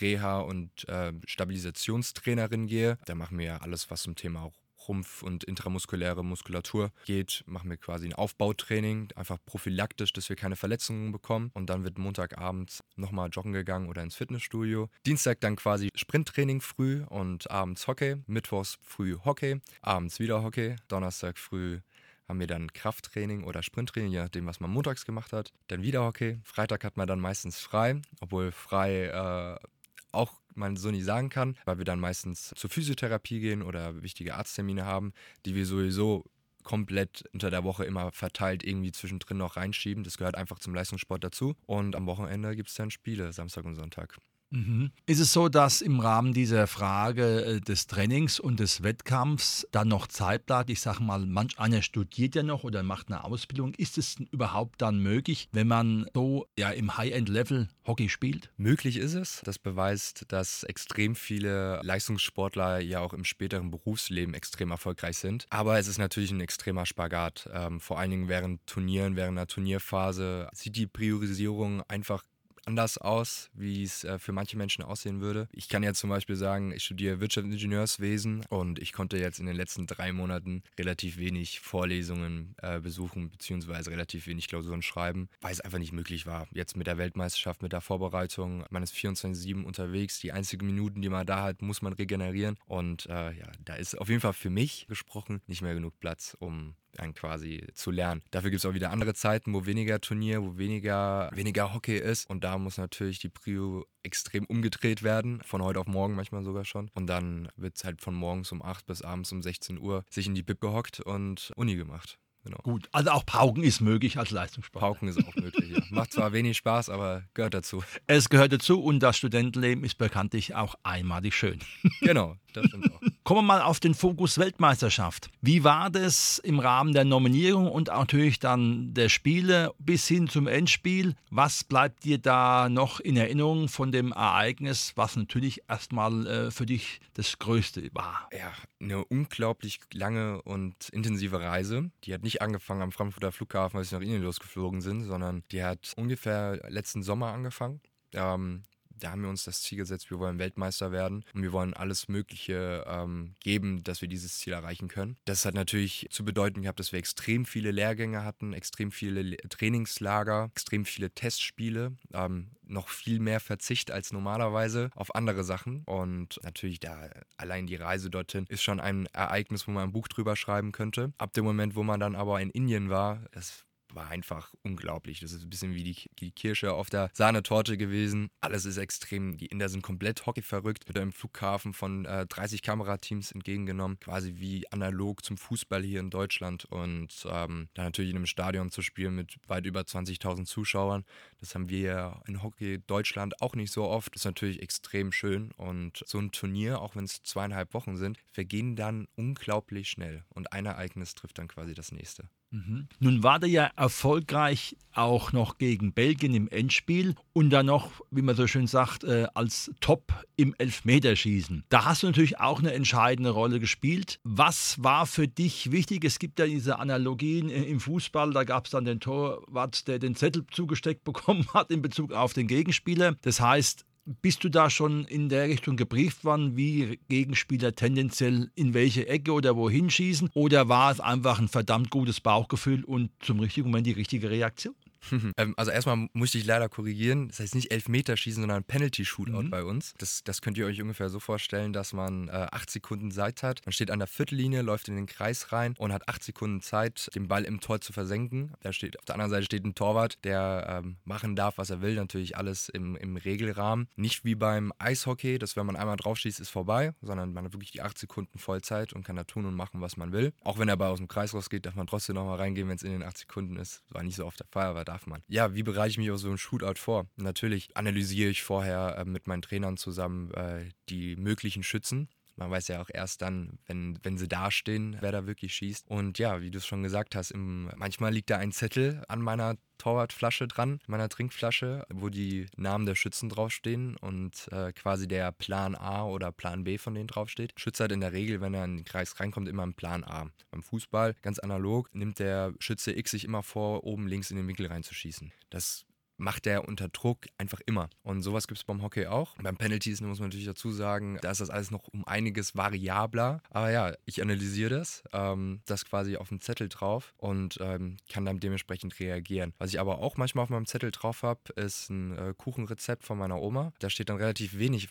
Reha- 0.00 0.42
und 0.42 0.88
äh, 0.88 1.12
Stabilisationstrainerin 1.26 2.68
gehe. 2.68 2.98
Da 3.06 3.16
machen 3.16 3.36
wir 3.36 3.62
alles, 3.62 3.90
was 3.90 4.02
zum 4.02 4.14
Thema 4.14 4.42
Rumpf- 4.88 5.22
und 5.22 5.44
intramuskuläre 5.44 6.24
Muskulatur 6.24 6.90
geht, 7.04 7.44
machen 7.46 7.70
wir 7.70 7.76
quasi 7.76 8.06
ein 8.06 8.12
Aufbautraining, 8.12 9.08
einfach 9.16 9.38
prophylaktisch, 9.44 10.12
dass 10.12 10.28
wir 10.28 10.36
keine 10.36 10.56
Verletzungen 10.56 11.12
bekommen. 11.12 11.50
Und 11.54 11.70
dann 11.70 11.84
wird 11.84 11.98
Montagabends 11.98 12.82
nochmal 12.96 13.28
joggen 13.30 13.52
gegangen 13.52 13.88
oder 13.88 14.02
ins 14.02 14.16
Fitnessstudio. 14.16 14.88
Dienstag 15.06 15.40
dann 15.40 15.56
quasi 15.56 15.88
Sprinttraining 15.94 16.60
früh 16.60 17.02
und 17.08 17.50
abends 17.50 17.86
Hockey. 17.86 18.16
Mittwochs 18.26 18.78
früh 18.82 19.16
Hockey, 19.24 19.60
abends 19.80 20.18
wieder 20.18 20.42
Hockey. 20.42 20.76
Donnerstag 20.88 21.38
früh 21.38 21.80
haben 22.28 22.40
wir 22.40 22.46
dann 22.46 22.72
Krafttraining 22.72 23.44
oder 23.44 23.62
Sprinttraining, 23.62 24.10
je 24.10 24.20
nachdem, 24.20 24.46
was 24.46 24.60
man 24.60 24.70
montags 24.70 25.04
gemacht 25.04 25.32
hat. 25.32 25.52
Dann 25.68 25.82
wieder 25.82 26.02
Hockey. 26.04 26.40
Freitag 26.44 26.84
hat 26.84 26.96
man 26.96 27.06
dann 27.06 27.20
meistens 27.20 27.58
frei, 27.58 28.00
obwohl 28.20 28.52
frei 28.52 29.06
äh, 29.06 29.66
auch 30.12 30.41
man 30.54 30.76
so 30.76 30.90
nicht 30.90 31.04
sagen 31.04 31.28
kann, 31.28 31.56
weil 31.64 31.78
wir 31.78 31.84
dann 31.84 32.00
meistens 32.00 32.52
zur 32.56 32.70
Physiotherapie 32.70 33.40
gehen 33.40 33.62
oder 33.62 34.02
wichtige 34.02 34.34
Arzttermine 34.34 34.84
haben, 34.84 35.12
die 35.44 35.54
wir 35.54 35.66
sowieso 35.66 36.24
komplett 36.62 37.24
unter 37.32 37.50
der 37.50 37.64
Woche 37.64 37.84
immer 37.84 38.12
verteilt 38.12 38.64
irgendwie 38.64 38.92
zwischendrin 38.92 39.38
noch 39.38 39.56
reinschieben. 39.56 40.04
Das 40.04 40.16
gehört 40.18 40.36
einfach 40.36 40.58
zum 40.58 40.74
Leistungssport 40.74 41.22
dazu. 41.24 41.54
Und 41.66 41.96
am 41.96 42.06
Wochenende 42.06 42.54
gibt 42.56 42.68
es 42.68 42.74
dann 42.74 42.90
Spiele, 42.90 43.32
Samstag 43.32 43.64
und 43.64 43.74
Sonntag. 43.74 44.18
Mhm. 44.52 44.92
Ist 45.06 45.18
es 45.18 45.32
so, 45.32 45.48
dass 45.48 45.80
im 45.80 45.98
Rahmen 45.98 46.34
dieser 46.34 46.66
Frage 46.66 47.44
äh, 47.44 47.60
des 47.60 47.86
Trainings 47.86 48.38
und 48.38 48.60
des 48.60 48.82
Wettkampfs 48.82 49.66
dann 49.72 49.88
noch 49.88 50.06
Zeit 50.06 50.44
bleibt? 50.46 50.68
Ich 50.68 50.80
sage 50.80 51.02
mal, 51.02 51.24
manch 51.24 51.58
einer 51.58 51.80
studiert 51.80 52.34
ja 52.34 52.42
noch 52.42 52.62
oder 52.62 52.82
macht 52.82 53.08
eine 53.08 53.24
Ausbildung. 53.24 53.74
Ist 53.74 53.96
es 53.96 54.16
überhaupt 54.30 54.82
dann 54.82 54.98
möglich, 54.98 55.48
wenn 55.52 55.68
man 55.68 56.06
so 56.14 56.46
ja, 56.58 56.70
im 56.70 56.96
High-End-Level 56.96 57.68
Hockey 57.86 58.10
spielt? 58.10 58.50
Möglich 58.58 58.98
ist 58.98 59.14
es. 59.14 59.40
Das 59.44 59.58
beweist, 59.58 60.26
dass 60.28 60.64
extrem 60.64 61.14
viele 61.16 61.80
Leistungssportler 61.82 62.80
ja 62.80 63.00
auch 63.00 63.14
im 63.14 63.24
späteren 63.24 63.70
Berufsleben 63.70 64.34
extrem 64.34 64.70
erfolgreich 64.70 65.16
sind. 65.16 65.46
Aber 65.48 65.78
es 65.78 65.88
ist 65.88 65.98
natürlich 65.98 66.30
ein 66.30 66.40
extremer 66.40 66.84
Spagat. 66.84 67.48
Ähm, 67.52 67.80
vor 67.80 67.98
allen 67.98 68.10
Dingen 68.10 68.28
während 68.28 68.66
Turnieren, 68.66 69.16
während 69.16 69.38
einer 69.38 69.46
Turnierphase 69.46 70.48
sieht 70.52 70.76
die 70.76 70.86
Priorisierung 70.86 71.82
einfach 71.88 72.22
anders 72.64 72.98
aus, 72.98 73.50
wie 73.54 73.82
es 73.82 74.04
äh, 74.04 74.18
für 74.18 74.32
manche 74.32 74.56
Menschen 74.56 74.84
aussehen 74.84 75.20
würde. 75.20 75.48
Ich 75.52 75.68
kann 75.68 75.82
jetzt 75.82 75.98
zum 75.98 76.10
Beispiel 76.10 76.36
sagen, 76.36 76.72
ich 76.72 76.84
studiere 76.84 77.20
Wirtschaftsingenieurswesen 77.20 78.44
und 78.48 78.78
ich 78.78 78.92
konnte 78.92 79.18
jetzt 79.18 79.40
in 79.40 79.46
den 79.46 79.56
letzten 79.56 79.86
drei 79.86 80.12
Monaten 80.12 80.62
relativ 80.78 81.16
wenig 81.16 81.60
Vorlesungen 81.60 82.54
äh, 82.62 82.80
besuchen, 82.80 83.30
beziehungsweise 83.30 83.90
relativ 83.90 84.26
wenig 84.26 84.48
Klausuren 84.48 84.82
schreiben, 84.82 85.28
weil 85.40 85.52
es 85.52 85.60
einfach 85.60 85.78
nicht 85.78 85.92
möglich 85.92 86.26
war. 86.26 86.46
Jetzt 86.52 86.76
mit 86.76 86.86
der 86.86 86.98
Weltmeisterschaft, 86.98 87.62
mit 87.62 87.72
der 87.72 87.80
Vorbereitung, 87.80 88.64
man 88.70 88.82
ist 88.82 88.94
24-7 88.94 89.64
unterwegs, 89.64 90.20
die 90.20 90.32
einzigen 90.32 90.66
Minuten, 90.66 91.02
die 91.02 91.08
man 91.08 91.26
da 91.26 91.42
hat, 91.42 91.62
muss 91.62 91.82
man 91.82 91.92
regenerieren 91.92 92.56
und 92.66 93.06
äh, 93.06 93.32
ja, 93.32 93.50
da 93.64 93.74
ist 93.74 93.98
auf 93.98 94.08
jeden 94.08 94.20
Fall 94.20 94.32
für 94.32 94.50
mich 94.50 94.86
gesprochen 94.88 95.40
nicht 95.46 95.62
mehr 95.62 95.74
genug 95.74 95.98
Platz, 96.00 96.36
um 96.38 96.74
dann 96.92 97.14
quasi 97.14 97.66
zu 97.74 97.90
lernen. 97.90 98.22
Dafür 98.30 98.50
gibt 98.50 98.64
es 98.64 98.66
auch 98.66 98.74
wieder 98.74 98.90
andere 98.90 99.14
Zeiten, 99.14 99.52
wo 99.54 99.66
weniger 99.66 100.00
Turnier, 100.00 100.42
wo 100.42 100.56
weniger, 100.58 101.30
weniger 101.34 101.74
Hockey 101.74 101.96
ist. 101.96 102.28
Und 102.28 102.44
da 102.44 102.58
muss 102.58 102.78
natürlich 102.78 103.18
die 103.18 103.28
Prio 103.28 103.86
extrem 104.02 104.44
umgedreht 104.46 105.02
werden, 105.02 105.42
von 105.44 105.62
heute 105.62 105.80
auf 105.80 105.86
morgen 105.86 106.14
manchmal 106.14 106.42
sogar 106.42 106.64
schon. 106.64 106.90
Und 106.94 107.06
dann 107.06 107.48
wird 107.56 107.76
es 107.76 107.84
halt 107.84 108.02
von 108.02 108.14
morgens 108.14 108.52
um 108.52 108.62
8 108.62 108.86
bis 108.86 109.02
abends 109.02 109.32
um 109.32 109.42
16 109.42 109.78
Uhr 109.78 110.04
sich 110.10 110.26
in 110.26 110.34
die 110.34 110.42
Bib 110.42 110.60
gehockt 110.60 111.00
und 111.00 111.52
Uni 111.56 111.76
gemacht. 111.76 112.18
Genau. 112.44 112.58
Gut, 112.58 112.88
also 112.90 113.10
auch 113.10 113.24
Pauken 113.24 113.62
ist 113.62 113.80
möglich 113.80 114.18
als 114.18 114.30
Leistungssport. 114.30 114.80
Pauken 114.80 115.08
ist 115.08 115.24
auch 115.24 115.34
möglich, 115.36 115.70
ja. 115.70 115.82
Macht 115.90 116.12
zwar 116.12 116.32
wenig 116.32 116.56
Spaß, 116.56 116.88
aber 116.88 117.22
gehört 117.34 117.54
dazu. 117.54 117.84
Es 118.08 118.28
gehört 118.28 118.52
dazu 118.52 118.82
und 118.82 118.98
das 119.00 119.16
Studentenleben 119.16 119.84
ist 119.84 119.96
bekanntlich 119.96 120.54
auch 120.56 120.74
einmalig 120.82 121.34
schön. 121.34 121.60
Genau, 122.00 122.36
das 122.52 122.66
stimmt 122.66 122.92
auch. 122.92 123.00
Kommen 123.24 123.46
wir 123.46 123.54
mal 123.54 123.62
auf 123.62 123.78
den 123.78 123.94
Fokus 123.94 124.38
Weltmeisterschaft. 124.38 125.30
Wie 125.40 125.62
war 125.64 125.90
das 125.90 126.38
im 126.38 126.58
Rahmen 126.58 126.92
der 126.92 127.04
Nominierung 127.04 127.70
und 127.70 127.88
natürlich 127.88 128.40
dann 128.40 128.94
der 128.94 129.08
Spiele 129.08 129.72
bis 129.78 130.08
hin 130.08 130.28
zum 130.28 130.46
Endspiel? 130.46 131.14
Was 131.30 131.64
bleibt 131.64 132.04
dir 132.04 132.18
da 132.18 132.68
noch 132.68 133.00
in 133.00 133.16
Erinnerung 133.16 133.68
von 133.68 133.92
dem 133.92 134.12
Ereignis, 134.12 134.92
was 134.96 135.16
natürlich 135.16 135.62
erstmal 135.68 136.26
äh, 136.26 136.50
für 136.50 136.66
dich 136.66 137.00
das 137.14 137.38
Größte 137.38 137.88
war? 137.92 138.28
Ja, 138.32 138.52
eine 138.80 139.04
unglaublich 139.04 139.80
lange 139.92 140.42
und 140.42 140.88
intensive 140.88 141.40
Reise. 141.40 141.90
Die 142.04 142.14
hat 142.14 142.22
nicht 142.22 142.42
angefangen 142.42 142.82
am 142.82 142.92
Frankfurter 142.92 143.32
Flughafen, 143.32 143.78
als 143.78 143.92
wir 143.92 143.98
nach 143.98 144.04
Indien 144.04 144.22
losgeflogen 144.22 144.80
sind, 144.80 145.04
sondern 145.04 145.44
die 145.52 145.62
hat 145.62 145.92
ungefähr 145.96 146.60
letzten 146.68 147.02
Sommer 147.02 147.32
angefangen. 147.32 147.80
Ähm, 148.14 148.62
da 148.98 149.12
haben 149.12 149.22
wir 149.22 149.30
uns 149.30 149.44
das 149.44 149.62
Ziel 149.62 149.78
gesetzt, 149.78 150.10
wir 150.10 150.18
wollen 150.18 150.38
Weltmeister 150.38 150.92
werden 150.92 151.24
und 151.34 151.42
wir 151.42 151.52
wollen 151.52 151.74
alles 151.74 152.08
Mögliche 152.08 152.84
ähm, 152.86 153.34
geben, 153.40 153.82
dass 153.84 154.00
wir 154.00 154.08
dieses 154.08 154.38
Ziel 154.38 154.52
erreichen 154.52 154.88
können. 154.88 155.16
Das 155.24 155.44
hat 155.44 155.54
natürlich 155.54 156.08
zu 156.10 156.24
bedeuten 156.24 156.62
gehabt, 156.62 156.80
dass 156.80 156.92
wir 156.92 156.98
extrem 156.98 157.44
viele 157.44 157.70
Lehrgänge 157.70 158.24
hatten, 158.24 158.52
extrem 158.52 158.90
viele 158.90 159.36
Trainingslager, 159.48 160.50
extrem 160.52 160.84
viele 160.84 161.10
Testspiele, 161.10 161.96
ähm, 162.12 162.50
noch 162.64 162.88
viel 162.88 163.20
mehr 163.20 163.40
Verzicht 163.40 163.90
als 163.90 164.12
normalerweise 164.12 164.90
auf 164.94 165.14
andere 165.14 165.44
Sachen. 165.44 165.82
Und 165.84 166.40
natürlich 166.42 166.80
da 166.80 167.10
allein 167.36 167.66
die 167.66 167.76
Reise 167.76 168.10
dorthin 168.10 168.46
ist 168.48 168.62
schon 168.62 168.80
ein 168.80 169.06
Ereignis, 169.06 169.66
wo 169.66 169.72
man 169.72 169.84
ein 169.84 169.92
Buch 169.92 170.08
drüber 170.08 170.36
schreiben 170.36 170.72
könnte. 170.72 171.12
Ab 171.18 171.32
dem 171.34 171.44
Moment, 171.44 171.76
wo 171.76 171.82
man 171.82 172.00
dann 172.00 172.16
aber 172.16 172.40
in 172.40 172.50
Indien 172.50 172.90
war, 172.90 173.24
es 173.32 173.64
war 173.94 174.08
einfach 174.08 174.52
unglaublich. 174.62 175.20
Das 175.20 175.32
ist 175.32 175.42
ein 175.42 175.50
bisschen 175.50 175.74
wie 175.74 175.84
die, 175.84 175.96
die 176.18 176.30
Kirsche 176.30 176.72
auf 176.72 176.90
der 176.90 177.10
Sahnetorte 177.12 177.76
gewesen. 177.76 178.30
Alles 178.40 178.64
ist 178.64 178.76
extrem, 178.76 179.36
die 179.36 179.46
Inder 179.46 179.68
sind 179.68 179.82
komplett 179.82 180.26
hockeyverrückt. 180.26 180.88
Wird 180.88 180.98
im 180.98 181.12
Flughafen 181.12 181.72
von 181.72 182.04
äh, 182.04 182.26
30 182.26 182.62
Kamerateams 182.62 183.32
entgegengenommen, 183.32 183.98
quasi 184.00 184.34
wie 184.36 184.70
analog 184.70 185.24
zum 185.24 185.36
Fußball 185.36 185.82
hier 185.82 186.00
in 186.00 186.10
Deutschland. 186.10 186.64
Und 186.66 187.26
ähm, 187.26 187.68
dann 187.74 187.84
natürlich 187.86 188.10
in 188.10 188.16
einem 188.16 188.26
Stadion 188.26 188.70
zu 188.70 188.82
spielen 188.82 189.14
mit 189.14 189.36
weit 189.48 189.66
über 189.66 189.80
20.000 189.80 190.44
Zuschauern, 190.44 191.04
das 191.42 191.56
haben 191.56 191.68
wir 191.68 192.22
in 192.28 192.42
Hockey 192.42 192.78
Deutschland 192.86 193.42
auch 193.42 193.56
nicht 193.56 193.72
so 193.72 193.84
oft. 193.88 194.14
Das 194.14 194.22
ist 194.22 194.26
natürlich 194.26 194.62
extrem 194.62 195.10
schön. 195.10 195.50
Und 195.56 196.04
so 196.06 196.18
ein 196.18 196.30
Turnier, 196.30 196.80
auch 196.80 196.94
wenn 196.94 197.04
es 197.04 197.22
zweieinhalb 197.24 197.74
Wochen 197.74 197.96
sind, 197.96 198.18
vergehen 198.30 198.76
dann 198.76 199.08
unglaublich 199.16 199.88
schnell. 199.88 200.24
Und 200.30 200.52
ein 200.52 200.66
Ereignis 200.66 201.14
trifft 201.14 201.38
dann 201.38 201.48
quasi 201.48 201.74
das 201.74 201.90
nächste. 201.90 202.28
Mhm. 202.52 202.86
Nun 203.00 203.22
war 203.22 203.38
der 203.38 203.48
ja 203.48 203.70
erfolgreich 203.76 204.76
auch 204.92 205.32
noch 205.32 205.56
gegen 205.56 205.94
Belgien 205.94 206.34
im 206.34 206.48
Endspiel 206.48 207.14
und 207.32 207.48
dann 207.48 207.64
noch, 207.66 208.02
wie 208.10 208.20
man 208.20 208.36
so 208.36 208.46
schön 208.46 208.66
sagt, 208.66 209.04
äh, 209.04 209.26
als 209.32 209.72
Top 209.80 210.12
im 210.36 210.54
Elfmeterschießen. 210.58 211.64
Da 211.70 211.86
hast 211.86 212.02
du 212.02 212.08
natürlich 212.08 212.40
auch 212.40 212.60
eine 212.60 212.74
entscheidende 212.74 213.30
Rolle 213.30 213.58
gespielt. 213.58 214.20
Was 214.22 214.82
war 214.82 215.06
für 215.06 215.26
dich 215.26 215.72
wichtig? 215.72 216.04
Es 216.04 216.18
gibt 216.18 216.38
ja 216.38 216.46
diese 216.46 216.78
Analogien 216.78 217.48
im 217.48 217.80
Fußball, 217.80 218.32
da 218.32 218.44
gab 218.44 218.66
es 218.66 218.72
dann 218.72 218.84
den 218.84 219.00
Torwart, 219.00 219.88
der 219.88 219.98
den 219.98 220.14
Zettel 220.14 220.44
zugesteckt 220.50 221.04
bekommen 221.04 221.46
hat 221.54 221.70
in 221.70 221.80
Bezug 221.80 222.12
auf 222.12 222.34
den 222.34 222.46
Gegenspieler. 222.46 223.16
Das 223.22 223.40
heißt, 223.40 223.86
bist 224.04 224.42
du 224.44 224.48
da 224.48 224.70
schon 224.70 225.04
in 225.04 225.28
der 225.28 225.48
Richtung 225.48 225.76
gebrieft 225.76 226.24
worden, 226.24 226.56
wie 226.56 226.98
Gegenspieler 227.08 227.74
tendenziell 227.74 228.50
in 228.54 228.74
welche 228.74 229.06
Ecke 229.06 229.32
oder 229.32 229.56
wohin 229.56 229.90
schießen? 229.90 230.30
Oder 230.34 230.68
war 230.68 230.90
es 230.90 231.00
einfach 231.00 231.38
ein 231.38 231.48
verdammt 231.48 231.90
gutes 231.90 232.20
Bauchgefühl 232.20 232.84
und 232.84 233.10
zum 233.20 233.40
richtigen 233.40 233.68
Moment 233.68 233.86
die 233.86 233.92
richtige 233.92 234.30
Reaktion? 234.30 234.74
ähm, 235.36 235.54
also 235.56 235.70
erstmal 235.70 236.08
musste 236.12 236.38
ich 236.38 236.44
leider 236.44 236.68
korrigieren. 236.68 237.28
Das 237.28 237.40
heißt 237.40 237.54
nicht 237.54 237.72
Elfmeterschießen, 237.72 238.42
sondern 238.42 238.64
Penalty-Shootout 238.64 239.44
mhm. 239.44 239.50
bei 239.50 239.64
uns. 239.64 239.94
Das, 239.98 240.22
das 240.24 240.40
könnt 240.40 240.58
ihr 240.58 240.66
euch 240.66 240.80
ungefähr 240.80 241.08
so 241.08 241.20
vorstellen, 241.20 241.72
dass 241.72 241.92
man 241.92 242.28
äh, 242.28 242.46
acht 242.50 242.70
Sekunden 242.70 243.10
Zeit 243.10 243.42
hat. 243.42 243.60
Man 243.64 243.72
steht 243.72 243.90
an 243.90 243.98
der 243.98 244.08
Viertellinie, 244.08 244.62
läuft 244.62 244.88
in 244.88 244.96
den 244.96 245.06
Kreis 245.06 245.52
rein 245.52 245.74
und 245.78 245.92
hat 245.92 246.08
acht 246.08 246.22
Sekunden 246.22 246.60
Zeit, 246.60 247.10
den 247.14 247.28
Ball 247.28 247.44
im 247.44 247.60
Tor 247.60 247.80
zu 247.80 247.92
versenken. 247.92 248.52
Da 248.60 248.72
steht, 248.72 248.98
auf 248.98 249.04
der 249.04 249.14
anderen 249.14 249.30
Seite 249.30 249.44
steht 249.44 249.64
ein 249.64 249.74
Torwart, 249.74 250.18
der 250.24 250.82
ähm, 250.84 250.96
machen 251.04 251.36
darf, 251.36 251.58
was 251.58 251.70
er 251.70 251.80
will. 251.80 251.94
Natürlich 251.94 252.36
alles 252.36 252.68
im, 252.68 252.96
im 252.96 253.16
Regelrahmen. 253.16 253.88
Nicht 253.96 254.24
wie 254.24 254.34
beim 254.34 254.72
Eishockey, 254.78 255.38
dass 255.38 255.56
wenn 255.56 255.66
man 255.66 255.76
einmal 255.76 255.96
draufschießt, 255.96 256.40
ist 256.40 256.50
vorbei, 256.50 256.94
sondern 257.02 257.32
man 257.32 257.44
hat 257.44 257.52
wirklich 257.52 257.72
die 257.72 257.82
acht 257.82 257.98
Sekunden 257.98 258.38
Vollzeit 258.38 258.92
und 258.92 259.04
kann 259.04 259.16
da 259.16 259.24
tun 259.24 259.46
und 259.46 259.54
machen, 259.54 259.80
was 259.80 259.96
man 259.96 260.12
will. 260.12 260.32
Auch 260.42 260.58
wenn 260.58 260.66
der 260.66 260.76
Ball 260.76 260.90
aus 260.90 260.98
dem 260.98 261.08
Kreis 261.08 261.34
rausgeht, 261.34 261.66
darf 261.66 261.74
man 261.74 261.86
trotzdem 261.86 262.14
nochmal 262.14 262.38
reingehen, 262.38 262.68
wenn 262.68 262.76
es 262.76 262.82
in 262.82 262.92
den 262.92 263.02
acht 263.02 263.18
Sekunden 263.18 263.56
ist. 263.56 263.82
War 263.90 264.02
nicht 264.02 264.16
so 264.16 264.26
oft 264.26 264.40
der 264.40 264.46
Fall, 264.50 264.66
aber 264.66 264.84
da 264.84 264.91
darf 264.92 265.06
man. 265.06 265.22
Ja, 265.26 265.54
wie 265.54 265.62
bereite 265.62 265.90
ich 265.90 265.98
mich 265.98 266.10
auf 266.10 266.18
so 266.18 266.28
einen 266.28 266.38
Shootout 266.38 266.78
vor? 266.78 267.06
Natürlich 267.16 267.76
analysiere 267.76 268.30
ich 268.30 268.42
vorher 268.42 268.98
äh, 268.98 269.04
mit 269.04 269.26
meinen 269.26 269.42
Trainern 269.42 269.76
zusammen 269.76 270.30
äh, 270.32 270.68
die 270.88 271.16
möglichen 271.16 271.62
Schützen. 271.62 272.08
Man 272.36 272.50
weiß 272.50 272.68
ja 272.68 272.80
auch 272.80 272.90
erst 272.92 273.22
dann, 273.22 273.58
wenn, 273.66 273.98
wenn 274.02 274.18
sie 274.18 274.28
dastehen, 274.28 274.96
wer 275.00 275.12
da 275.12 275.26
wirklich 275.26 275.54
schießt. 275.54 275.88
Und 275.88 276.18
ja, 276.18 276.40
wie 276.40 276.50
du 276.50 276.58
es 276.58 276.66
schon 276.66 276.82
gesagt 276.82 277.14
hast, 277.14 277.30
im, 277.30 277.70
manchmal 277.76 278.12
liegt 278.12 278.30
da 278.30 278.38
ein 278.38 278.52
Zettel 278.52 279.02
an 279.08 279.20
meiner 279.20 279.56
Torwartflasche 279.78 280.46
dran, 280.46 280.80
meiner 280.86 281.08
Trinkflasche, 281.08 281.84
wo 281.92 282.08
die 282.08 282.46
Namen 282.56 282.86
der 282.86 282.94
Schützen 282.94 283.28
draufstehen 283.28 283.96
und 283.96 284.48
äh, 284.52 284.72
quasi 284.72 285.08
der 285.08 285.32
Plan 285.32 285.74
A 285.74 286.04
oder 286.04 286.30
Plan 286.30 286.62
B 286.62 286.78
von 286.78 286.94
denen 286.94 287.08
draufsteht. 287.08 287.52
Schütze 287.56 287.84
hat 287.84 287.92
in 287.92 288.00
der 288.00 288.12
Regel, 288.12 288.40
wenn 288.40 288.54
er 288.54 288.64
in 288.64 288.76
den 288.76 288.84
Kreis 288.84 289.18
reinkommt, 289.18 289.48
immer 289.48 289.64
einen 289.64 289.74
Plan 289.74 290.04
A. 290.04 290.30
Beim 290.52 290.62
Fußball, 290.62 291.16
ganz 291.20 291.40
analog, 291.40 291.92
nimmt 291.94 292.20
der 292.20 292.54
Schütze 292.60 292.96
X 292.96 293.10
sich 293.10 293.24
immer 293.24 293.42
vor, 293.42 293.82
oben 293.82 294.06
links 294.06 294.30
in 294.30 294.36
den 294.36 294.46
Winkel 294.46 294.66
reinzuschießen. 294.66 295.32
Das 295.50 295.84
macht 296.16 296.46
er 296.46 296.68
unter 296.68 296.88
Druck 296.88 297.26
einfach 297.38 297.60
immer. 297.66 297.88
Und 298.02 298.22
sowas 298.22 298.46
gibt 298.46 298.58
es 298.58 298.64
beim 298.64 298.82
Hockey 298.82 299.06
auch. 299.06 299.36
Beim 299.42 299.56
Penalties 299.56 300.00
muss 300.00 300.20
man 300.20 300.28
natürlich 300.28 300.46
dazu 300.46 300.70
sagen, 300.70 301.18
da 301.20 301.30
ist 301.30 301.40
das 301.40 301.50
alles 301.50 301.70
noch 301.70 301.88
um 301.88 302.04
einiges 302.06 302.54
variabler. 302.54 303.42
Aber 303.50 303.70
ja, 303.70 303.94
ich 304.04 304.22
analysiere 304.22 304.70
das, 304.70 305.02
ähm, 305.12 305.60
das 305.66 305.84
quasi 305.84 306.16
auf 306.16 306.28
dem 306.28 306.40
Zettel 306.40 306.68
drauf 306.68 307.14
und 307.16 307.58
ähm, 307.60 307.96
kann 308.08 308.24
dann 308.24 308.40
dementsprechend 308.40 308.98
reagieren. 309.00 309.54
Was 309.58 309.70
ich 309.70 309.80
aber 309.80 309.98
auch 309.98 310.16
manchmal 310.16 310.44
auf 310.44 310.50
meinem 310.50 310.66
Zettel 310.66 310.90
drauf 310.90 311.22
habe, 311.22 311.40
ist 311.56 311.90
ein 311.90 312.16
äh, 312.16 312.34
Kuchenrezept 312.36 313.04
von 313.04 313.18
meiner 313.18 313.40
Oma. 313.40 313.72
Da 313.78 313.90
steht 313.90 314.08
dann 314.08 314.16
relativ 314.16 314.58
wenig 314.58 314.88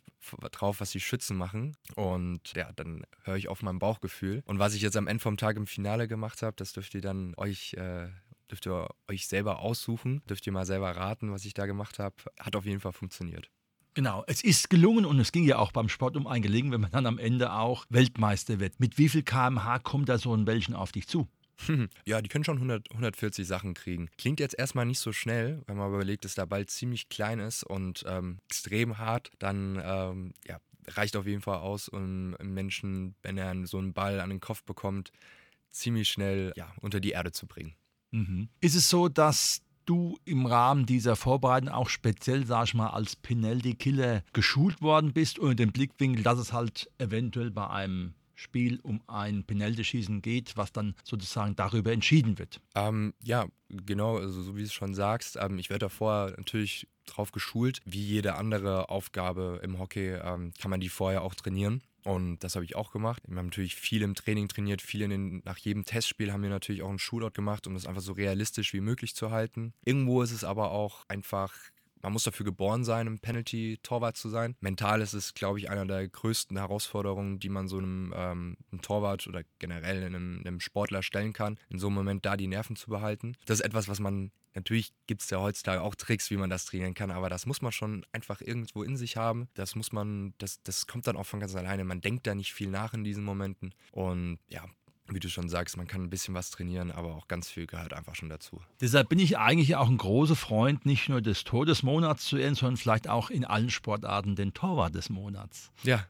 drauf, 0.52 0.82
was 0.82 0.92
die 0.92 1.00
Schützen 1.00 1.38
machen. 1.38 1.76
Und 1.96 2.54
ja, 2.56 2.72
dann 2.76 3.04
höre 3.24 3.38
ich 3.38 3.48
auf 3.48 3.62
mein 3.62 3.80
Bauchgefühl. 3.80 4.44
Und 4.46 4.60
was 4.60 4.74
ich 4.74 4.82
jetzt 4.82 4.98
am 4.98 5.08
Ende 5.08 5.22
vom 5.22 5.38
Tag 5.38 5.58
im 5.58 5.68
Finale 5.68 6.08
gemacht 6.08 6.42
habe, 6.42 6.56
das 6.58 6.74
dürft 6.74 6.94
ihr 6.94 7.02
dann 7.02 7.34
euch 7.38 7.74
äh, 7.74 8.10
dürft 8.52 8.68
ihr 8.68 8.90
euch 9.10 9.28
selber 9.28 9.60
aussuchen, 9.60 10.22
dürft 10.28 10.46
ihr 10.46 10.54
mal 10.54 10.66
selber 10.66 10.96
raten, 10.96 11.32
was 11.32 11.46
ich 11.46 11.54
da 11.54 11.66
gemacht 11.66 12.00
habe. 12.00 12.16
Hat 12.40 12.56
auf 12.56 12.66
jeden 12.66 12.80
Fall 12.80 12.94
funktioniert. 12.94 13.50
Genau, 13.94 14.24
es 14.28 14.44
ist 14.44 14.70
gelungen 14.70 15.06
und 15.06 15.20
es 15.20 15.32
ging 15.32 15.44
ja 15.44 15.58
auch 15.58 15.72
beim 15.72 15.90
Sport 15.90 16.16
um 16.16 16.26
ein 16.26 16.42
Gelingen, 16.42 16.72
wenn 16.72 16.82
man 16.82 16.92
dann 16.92 17.06
am 17.06 17.18
Ende 17.18 17.52
auch 17.52 17.86
Weltmeister 17.90 18.60
wird. 18.60 18.80
Mit 18.80 18.98
wie 18.98 19.10
viel 19.10 19.24
kmh 19.24 19.80
kommt 19.80 20.08
da 20.08 20.18
so 20.18 20.34
ein 20.34 20.48
Welchen 20.48 20.76
auf 20.76 20.92
dich 20.92 21.08
zu? 21.08 21.28
Ja, 22.06 22.22
die 22.22 22.30
können 22.30 22.44
schon 22.44 22.58
100, 22.58 22.92
140 22.92 23.46
Sachen 23.46 23.74
kriegen. 23.74 24.10
Klingt 24.18 24.40
jetzt 24.40 24.58
erstmal 24.58 24.86
nicht 24.86 25.00
so 25.00 25.12
schnell, 25.12 25.62
wenn 25.68 25.78
man 25.78 25.94
überlegt, 25.94 26.26
dass 26.26 26.36
der 26.36 26.46
Ball 26.46 26.66
ziemlich 26.66 27.10
klein 27.10 27.40
ist 27.40 27.64
und 27.64 28.04
ähm, 28.08 28.40
extrem 28.50 28.98
hart. 28.98 29.30
Dann 29.40 29.80
ähm, 29.84 30.34
ja, 30.48 30.60
reicht 30.88 31.16
auf 31.16 31.28
jeden 31.28 31.42
Fall 31.42 31.60
aus, 31.60 31.88
um 31.88 32.36
einen 32.40 32.54
Menschen, 32.54 33.16
wenn 33.22 33.38
er 33.38 33.54
so 33.68 33.78
einen 33.78 33.94
Ball 33.94 34.20
an 34.22 34.30
den 34.30 34.40
Kopf 34.40 34.64
bekommt, 34.64 35.12
ziemlich 35.70 36.10
schnell 36.10 36.54
ja, 36.56 36.74
unter 36.82 37.00
die 37.00 37.12
Erde 37.12 37.32
zu 37.32 37.48
bringen. 37.48 37.76
Mhm. 38.12 38.50
Ist 38.60 38.76
es 38.76 38.90
so, 38.90 39.10
dass 39.10 39.62
du 39.86 40.18
im 40.26 40.46
Rahmen 40.46 40.86
dieser 40.86 41.16
Vorbereitung 41.16 41.70
auch 41.70 41.90
speziell, 41.90 42.46
sag 42.46 42.66
ich 42.66 42.74
mal, 42.74 42.90
als 42.90 43.16
Penalty-Killer 43.16 44.24
geschult 44.34 44.82
worden 44.82 45.14
bist 45.14 45.40
unter 45.40 45.56
dem 45.56 45.72
Blickwinkel, 45.72 46.24
dass 46.24 46.40
es 46.40 46.54
halt 46.54 46.90
eventuell 46.98 47.52
bei 47.52 47.68
einem 47.68 48.14
Spiel 48.36 48.80
um 48.82 49.02
ein 49.08 49.44
Penalty-Schießen 49.44 50.22
geht, 50.22 50.58
was 50.58 50.72
dann 50.72 50.96
sozusagen 51.04 51.56
darüber 51.56 51.92
entschieden 51.92 52.40
wird. 52.40 52.60
Ähm, 52.76 53.14
ja, 53.24 53.46
genau, 53.70 54.18
also 54.18 54.42
so 54.42 54.56
wie 54.56 54.62
du 54.62 54.66
es 54.66 54.74
schon 54.74 54.96
sagst. 54.96 55.38
Ähm, 55.40 55.60
ich 55.60 55.70
werde 55.70 55.86
davor 55.86 56.34
natürlich 56.38 56.88
drauf 57.06 57.32
geschult. 57.32 57.82
Wie 57.86 58.02
jede 58.02 58.36
andere 58.36 58.90
Aufgabe 58.90 59.60
im 59.64 59.78
Hockey 59.78 60.14
ähm, 60.14 60.54
kann 60.60 60.72
man 60.72 60.80
die 60.80 60.90
vorher 60.90 61.22
auch 61.22 61.36
trainieren. 61.36 61.84
Und 62.04 62.40
das 62.40 62.56
habe 62.56 62.66
ich 62.66 62.76
auch 62.76 62.92
gemacht. 62.92 63.22
Wir 63.28 63.38
haben 63.38 63.48
natürlich 63.48 63.76
viel 63.76 64.02
im 64.02 64.16
Training 64.16 64.48
trainiert, 64.48 64.82
viel 64.82 65.02
in 65.02 65.10
den, 65.10 65.42
nach 65.46 65.58
jedem 65.58 65.86
Testspiel 65.86 66.32
haben 66.32 66.42
wir 66.42 66.50
natürlich 66.50 66.82
auch 66.82 66.90
einen 66.90 67.00
Shootout 67.00 67.32
gemacht, 67.34 67.68
um 67.68 67.74
das 67.76 67.86
einfach 67.86 68.02
so 68.02 68.14
realistisch 68.14 68.74
wie 68.74 68.82
möglich 68.82 69.16
zu 69.16 69.32
halten. 69.32 69.74
Irgendwo 69.86 70.22
ist 70.24 70.32
es 70.32 70.44
aber 70.44 70.72
auch 70.72 71.06
einfach 71.08 71.54
man 72.02 72.14
muss 72.14 72.24
dafür 72.24 72.46
geboren 72.46 72.84
sein, 72.84 73.08
ein 73.08 73.20
Penalty-Torwart 73.20 74.18
zu 74.18 74.30
sein. 74.30 74.56
Mental 74.60 75.02
ist 75.02 75.14
es, 75.14 75.34
glaube 75.34 75.60
ich, 75.60 75.70
einer 75.70 75.86
der 75.86 76.08
größten 76.08 76.58
Herausforderungen, 76.58 77.40
die 77.40 77.50
man 77.50 77.68
so 77.68 77.78
einem, 77.78 78.14
ähm, 78.16 78.58
einem 78.72 78.82
Torwart 78.82 79.28
oder 79.28 79.44
generell 79.60 80.04
einem, 80.04 80.42
einem, 80.46 80.60
Sportler 80.60 81.04
stellen 81.04 81.34
kann, 81.34 81.58
in 81.70 81.80
so 81.80 81.88
einem 81.88 81.96
Moment 81.96 82.26
da 82.26 82.38
die 82.38 82.48
Nerven 82.48 82.76
zu 82.76 82.90
behalten. 82.90 83.36
Das 83.46 83.60
ist 83.60 83.66
etwas, 83.66 83.88
was 83.88 84.00
man, 84.00 84.32
natürlich 84.54 84.94
gibt 85.08 85.22
es 85.22 85.30
ja 85.30 85.40
heutzutage 85.40 85.82
auch 85.82 85.96
Tricks, 85.96 86.30
wie 86.30 86.38
man 86.38 86.50
das 86.50 86.66
trainieren 86.66 86.94
kann, 86.94 87.12
aber 87.12 87.30
das 87.30 87.46
muss 87.46 87.62
man 87.62 87.72
schon 87.72 88.06
einfach 88.12 88.42
irgendwo 88.42 88.84
in 88.84 88.98
sich 88.98 89.18
haben. 89.18 89.48
Das 89.54 89.76
muss 89.76 89.92
man, 89.92 90.34
das, 90.38 90.62
das 90.64 90.88
kommt 90.88 91.08
dann 91.08 91.18
auch 91.18 91.26
von 91.26 91.40
ganz 91.40 91.56
alleine. 91.56 91.84
Man 91.84 92.02
denkt 92.02 92.28
da 92.28 92.36
nicht 92.36 92.54
viel 92.54 92.70
nach 92.70 92.94
in 92.94 93.04
diesen 93.04 93.24
Momenten. 93.24 93.74
Und 93.92 94.40
ja, 94.50 94.66
wie 95.14 95.20
du 95.20 95.30
schon 95.30 95.50
sagst, 95.50 95.78
man 95.78 95.88
kann 95.88 96.04
ein 96.04 96.10
bisschen 96.10 96.34
was 96.34 96.52
trainieren, 96.52 96.92
aber 96.92 97.16
auch 97.16 97.28
ganz 97.28 97.50
viel 97.50 97.68
gehört 97.68 97.94
einfach 97.94 98.16
schon 98.16 98.30
dazu. 98.30 98.62
Deshalb 98.80 99.10
bin 99.10 99.20
ich 99.20 99.38
eigentlich 99.38 99.76
auch 99.76 99.90
ein 99.90 99.98
großer 99.98 100.36
Freund, 100.36 100.86
nicht 100.86 101.10
nur 101.10 101.22
des 101.22 101.44
Todesmonats 101.44 102.26
zu 102.26 102.38
ehren, 102.38 102.56
sondern 102.56 102.78
vielleicht 102.78 103.10
auch 103.10 103.30
in 103.30 103.46
allen 103.46 103.70
Sportarten 103.70 104.36
den 104.36 104.54
Torwart 104.54 104.96
des 104.96 105.10
Monats. 105.10 105.72
Ja. 105.84 106.06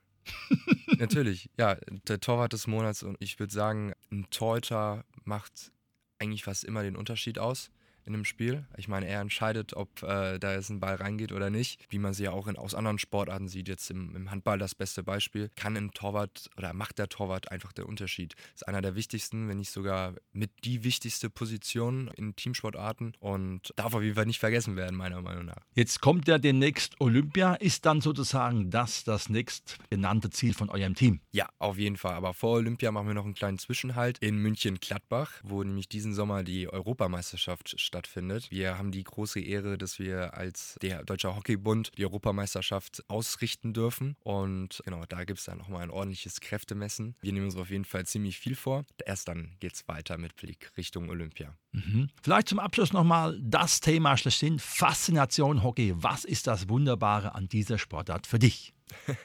Natürlich, 0.98 1.50
ja, 1.58 1.78
der 2.08 2.20
Torwart 2.20 2.54
des 2.54 2.68
Monats 2.68 3.04
und 3.04 3.18
ich 3.20 3.40
würde 3.40 3.54
sagen, 3.54 3.94
ein 4.12 4.28
Torhüter 4.30 5.04
macht 5.24 5.72
eigentlich 6.20 6.44
fast 6.44 6.64
immer 6.64 6.84
den 6.84 6.96
Unterschied 6.96 7.40
aus 7.40 7.72
in 8.06 8.14
einem 8.14 8.26
Spiel. 8.26 8.66
Ich 8.78 8.88
meine, 8.88 9.08
er 9.08 9.22
entscheidet, 9.22 9.74
ob 9.74 10.04
äh, 10.04 10.40
da 10.40 10.54
jetzt 10.54 10.70
ein 10.70 10.80
Ball 10.80 10.96
reingeht 10.96 11.32
oder 11.32 11.50
nicht. 11.50 11.80
Wie 11.90 12.00
man 12.00 12.14
sie 12.14 12.24
ja 12.24 12.32
auch 12.32 12.48
in, 12.48 12.58
aus 12.58 12.76
anderen 12.76 13.00
Sportarten 13.00 13.48
sieht, 13.48 13.68
jetzt 13.68 13.90
im, 13.92 14.16
im, 14.16 14.32
Handball 14.32 14.58
das 14.58 14.76
beste 14.76 15.04
Beispiel, 15.04 15.50
kann 15.56 15.76
ein 15.76 15.92
Torwart 15.92 16.50
oder 16.58 16.74
macht 16.74 17.00
der 17.00 17.10
Torwart 17.10 17.52
einfach 17.52 17.74
den 17.74 17.86
Unterschied. 17.86 18.36
Ist 18.54 18.68
einer 18.68 18.82
der 18.82 18.96
wichtigsten, 18.96 19.48
wenn 19.50 19.58
nicht 19.58 19.72
sogar 19.72 20.16
mit 20.32 20.52
die 20.64 20.84
wichtigste 20.84 21.30
Position 21.30 22.10
in 22.16 22.36
Teamsportarten 22.36 23.14
und 23.20 23.74
darf 23.76 23.94
auf 23.94 24.02
jeden 24.02 24.16
Fall 24.16 24.26
nicht 24.26 24.40
vergessen 24.40 24.76
werden, 24.76 24.96
meiner 24.96 25.22
Meinung 25.22 25.46
nach. 25.46 25.62
Jetzt 25.76 26.02
kommt 26.02 26.28
ja 26.28 26.38
demnächst 26.38 27.00
Olympia. 27.00 27.56
Ist 27.56 27.86
dann 27.86 28.02
sozusagen 28.02 28.70
das 28.70 29.04
das 29.04 29.30
nächst 29.30 29.78
genannte 29.90 30.30
Ziel 30.30 30.54
von 30.54 30.70
eurem 30.70 30.96
Team? 30.96 31.22
Ja, 31.32 31.50
auf 31.60 31.78
jeden 31.78 31.98
Fall. 31.98 32.14
Aber 32.14 32.34
vor 32.34 32.58
Olympia 32.58 32.92
machen 32.92 33.08
wir 33.08 33.14
noch 33.14 33.26
einen 33.26 33.34
kleinen 33.34 33.58
Zwischenhalt 33.58 34.18
in 34.20 34.38
München-Gladbach, 34.38 35.34
wo 35.44 35.64
nämlich 35.64 35.90
diesen 35.90 36.14
Sommer 36.14 36.44
die 36.44 36.68
Europameisterschaft 36.68 37.76
stattfindet. 37.92 38.50
Wir 38.50 38.78
haben 38.78 38.92
die 38.92 39.04
große 39.04 39.42
Ehre, 39.42 39.78
dass 39.78 40.00
wir 40.00 40.34
als 40.34 40.78
der 40.82 41.04
Deutsche 41.04 41.36
Hockeybund 41.36 41.92
die 41.98 42.06
Europameisterschaft 42.06 43.04
ausrichten 43.10 43.74
dürfen. 43.74 44.16
Und 44.24 44.82
genau, 44.86 45.04
da 45.10 45.26
gibt 45.26 45.40
es 45.40 45.46
dann 45.46 45.58
nochmal 45.58 45.84
ein 45.84 45.90
ordentliches 45.90 46.40
Kräftemessen. 46.40 47.16
Wir 47.22 47.34
nehmen 47.34 47.48
uns 47.48 47.58
auf 47.58 47.70
jeden 47.70 47.84
Fall 47.84 48.06
ziemlich 48.06 48.40
viel 48.40 48.56
vor. 48.56 48.86
Erst 49.06 49.28
dann 49.28 49.52
geht 49.60 49.74
es 49.74 49.88
weiter 49.90 50.18
mit 50.18 50.38
Blick 50.38 50.72
Richtung 50.78 51.10
Olympia. 51.10 51.58
Mhm. 51.74 52.10
Vielleicht 52.24 52.48
zum 52.48 52.60
Abschluss 52.60 52.94
nochmal 52.94 53.38
das 53.42 53.82
Thema 53.82 54.16
schlechthin: 54.16 54.58
Faszination 54.58 55.62
Hockey. 55.62 55.94
Was 55.98 56.24
ist 56.24 56.48
das 56.48 56.70
Wunderbare 56.70 57.36
an 57.36 57.50
dieser 57.50 57.78
Sportart 57.78 58.26
für 58.26 58.40
dich? 58.40 58.74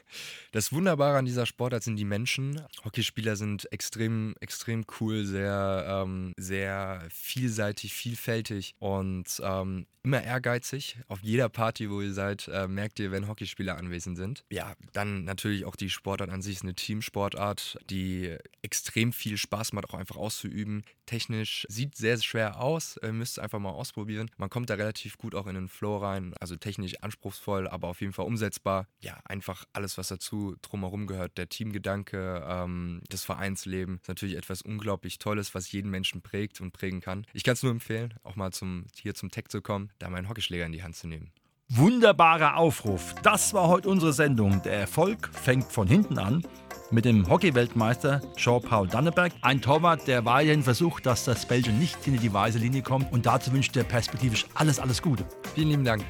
Das 0.53 0.73
Wunderbare 0.73 1.19
an 1.19 1.27
dieser 1.27 1.45
Sportart 1.45 1.83
sind 1.83 1.97
die 1.97 2.07
Menschen. 2.07 2.63
Hockeyspieler 2.83 3.37
sind 3.37 3.71
extrem, 3.73 4.35
extrem 4.41 4.87
cool, 4.99 5.27
sehr, 5.27 5.85
ähm, 5.87 6.33
sehr 6.39 7.07
vielseitig, 7.11 7.93
vielfältig 7.93 8.75
und 8.79 9.39
ähm, 9.45 9.87
immer 10.03 10.23
ehrgeizig. 10.23 10.99
Auf 11.09 11.21
jeder 11.21 11.49
Party, 11.49 11.91
wo 11.91 12.01
ihr 12.01 12.15
seid, 12.15 12.49
äh, 12.49 12.69
merkt 12.69 13.01
ihr, 13.01 13.11
wenn 13.11 13.29
Hockeyspieler 13.29 13.77
anwesend 13.77 14.17
sind. 14.17 14.45
Ja, 14.51 14.75
dann 14.93 15.25
natürlich 15.25 15.65
auch 15.65 15.77
die 15.77 15.91
Sportart 15.91 16.31
an 16.31 16.43
sich 16.43 16.57
ist 16.57 16.63
eine 16.63 16.75
Teamsportart, 16.75 17.77
die 17.91 18.37
extrem 18.63 19.13
viel 19.13 19.37
Spaß 19.37 19.73
macht, 19.73 19.91
auch 19.91 19.95
einfach 19.95 20.17
auszuüben. 20.17 20.85
Technisch 21.07 21.67
sieht 21.69 21.97
sehr 21.97 22.19
schwer 22.23 22.61
aus, 22.61 22.97
äh, 22.99 23.13
müsst 23.13 23.41
einfach 23.41 23.59
mal 23.59 23.71
ausprobieren. 23.71 24.31
Man 24.39 24.49
kommt 24.49 24.71
da 24.71 24.75
relativ 24.75 25.19
gut 25.19 25.35
auch 25.35 25.49
in 25.49 25.57
den 25.57 25.69
Flow 25.69 25.99
rein, 25.99 26.35
also 26.41 26.57
technisch 26.57 26.95
anspruchsvoll, 27.03 27.69
aber 27.69 27.89
auf 27.89 28.01
jeden 28.01 28.13
Fall 28.13 28.27
umsetzbar. 28.27 28.87
Ja, 29.01 29.19
einfach 29.57 29.67
alles, 29.73 29.99
was 29.99 30.09
dazu 30.09 30.57
drumherum 30.63 31.07
gehört. 31.07 31.39
Der 31.39 31.49
Teamgedanke, 31.49 32.45
ähm, 32.47 33.03
das 33.09 33.25
Vereinsleben 33.25 33.97
ist 34.03 34.09
natürlich 34.09 34.37
etwas 34.37 34.63
unglaublich 34.63 35.19
Tolles, 35.19 35.55
was 35.55 35.73
jeden 35.73 35.91
Menschen 35.91 36.23
prägt 36.23 36.61
und 36.61 36.73
prägen 36.73 37.01
kann. 37.01 37.27
Ich 37.33 37.45
kann 37.45 37.55
es 37.55 37.63
nur 37.63 37.73
empfehlen, 37.73 38.15
auch 38.23 38.37
mal 38.37 38.53
zum, 38.53 38.87
hier 38.95 39.15
zum 39.15 39.31
Tech 39.31 39.49
zu 39.49 39.63
kommen, 39.63 39.91
da 39.99 40.11
meinen 40.11 40.29
Hockeyschläger 40.29 40.67
in 40.67 40.73
die 40.73 40.83
Hand 40.83 40.97
zu 40.97 41.09
nehmen. 41.09 41.31
Wunderbarer 41.69 42.57
Aufruf. 42.57 43.15
Das 43.25 43.53
war 43.53 43.67
heute 43.67 43.89
unsere 43.89 44.13
Sendung. 44.13 44.63
Der 44.63 44.75
Erfolg 44.75 45.29
fängt 45.33 45.65
von 45.65 45.89
hinten 45.89 46.17
an 46.17 46.47
mit 46.93 47.05
dem 47.05 47.29
Hockey-Weltmeister 47.29 48.21
Jean-Paul 48.37 48.87
Danneberg. 48.87 49.33
Ein 49.43 49.61
Torwart, 49.61 50.07
der 50.07 50.25
weiterhin 50.25 50.63
versucht, 50.63 51.07
dass 51.07 51.25
das 51.25 51.45
Belgien 51.45 51.81
nicht 51.81 52.05
hinter 52.05 52.21
die 52.21 52.33
weiße 52.33 52.59
Linie 52.59 52.83
kommt. 52.83 53.13
Und 53.13 53.27
dazu 53.27 53.53
wünscht 53.53 53.77
er 53.77 53.83
perspektivisch 53.83 54.47
alles, 54.55 54.79
alles 54.79 55.03
Gute. 55.03 55.27
Vielen 55.57 55.71
lieben 55.71 55.85
Dank. 55.85 56.05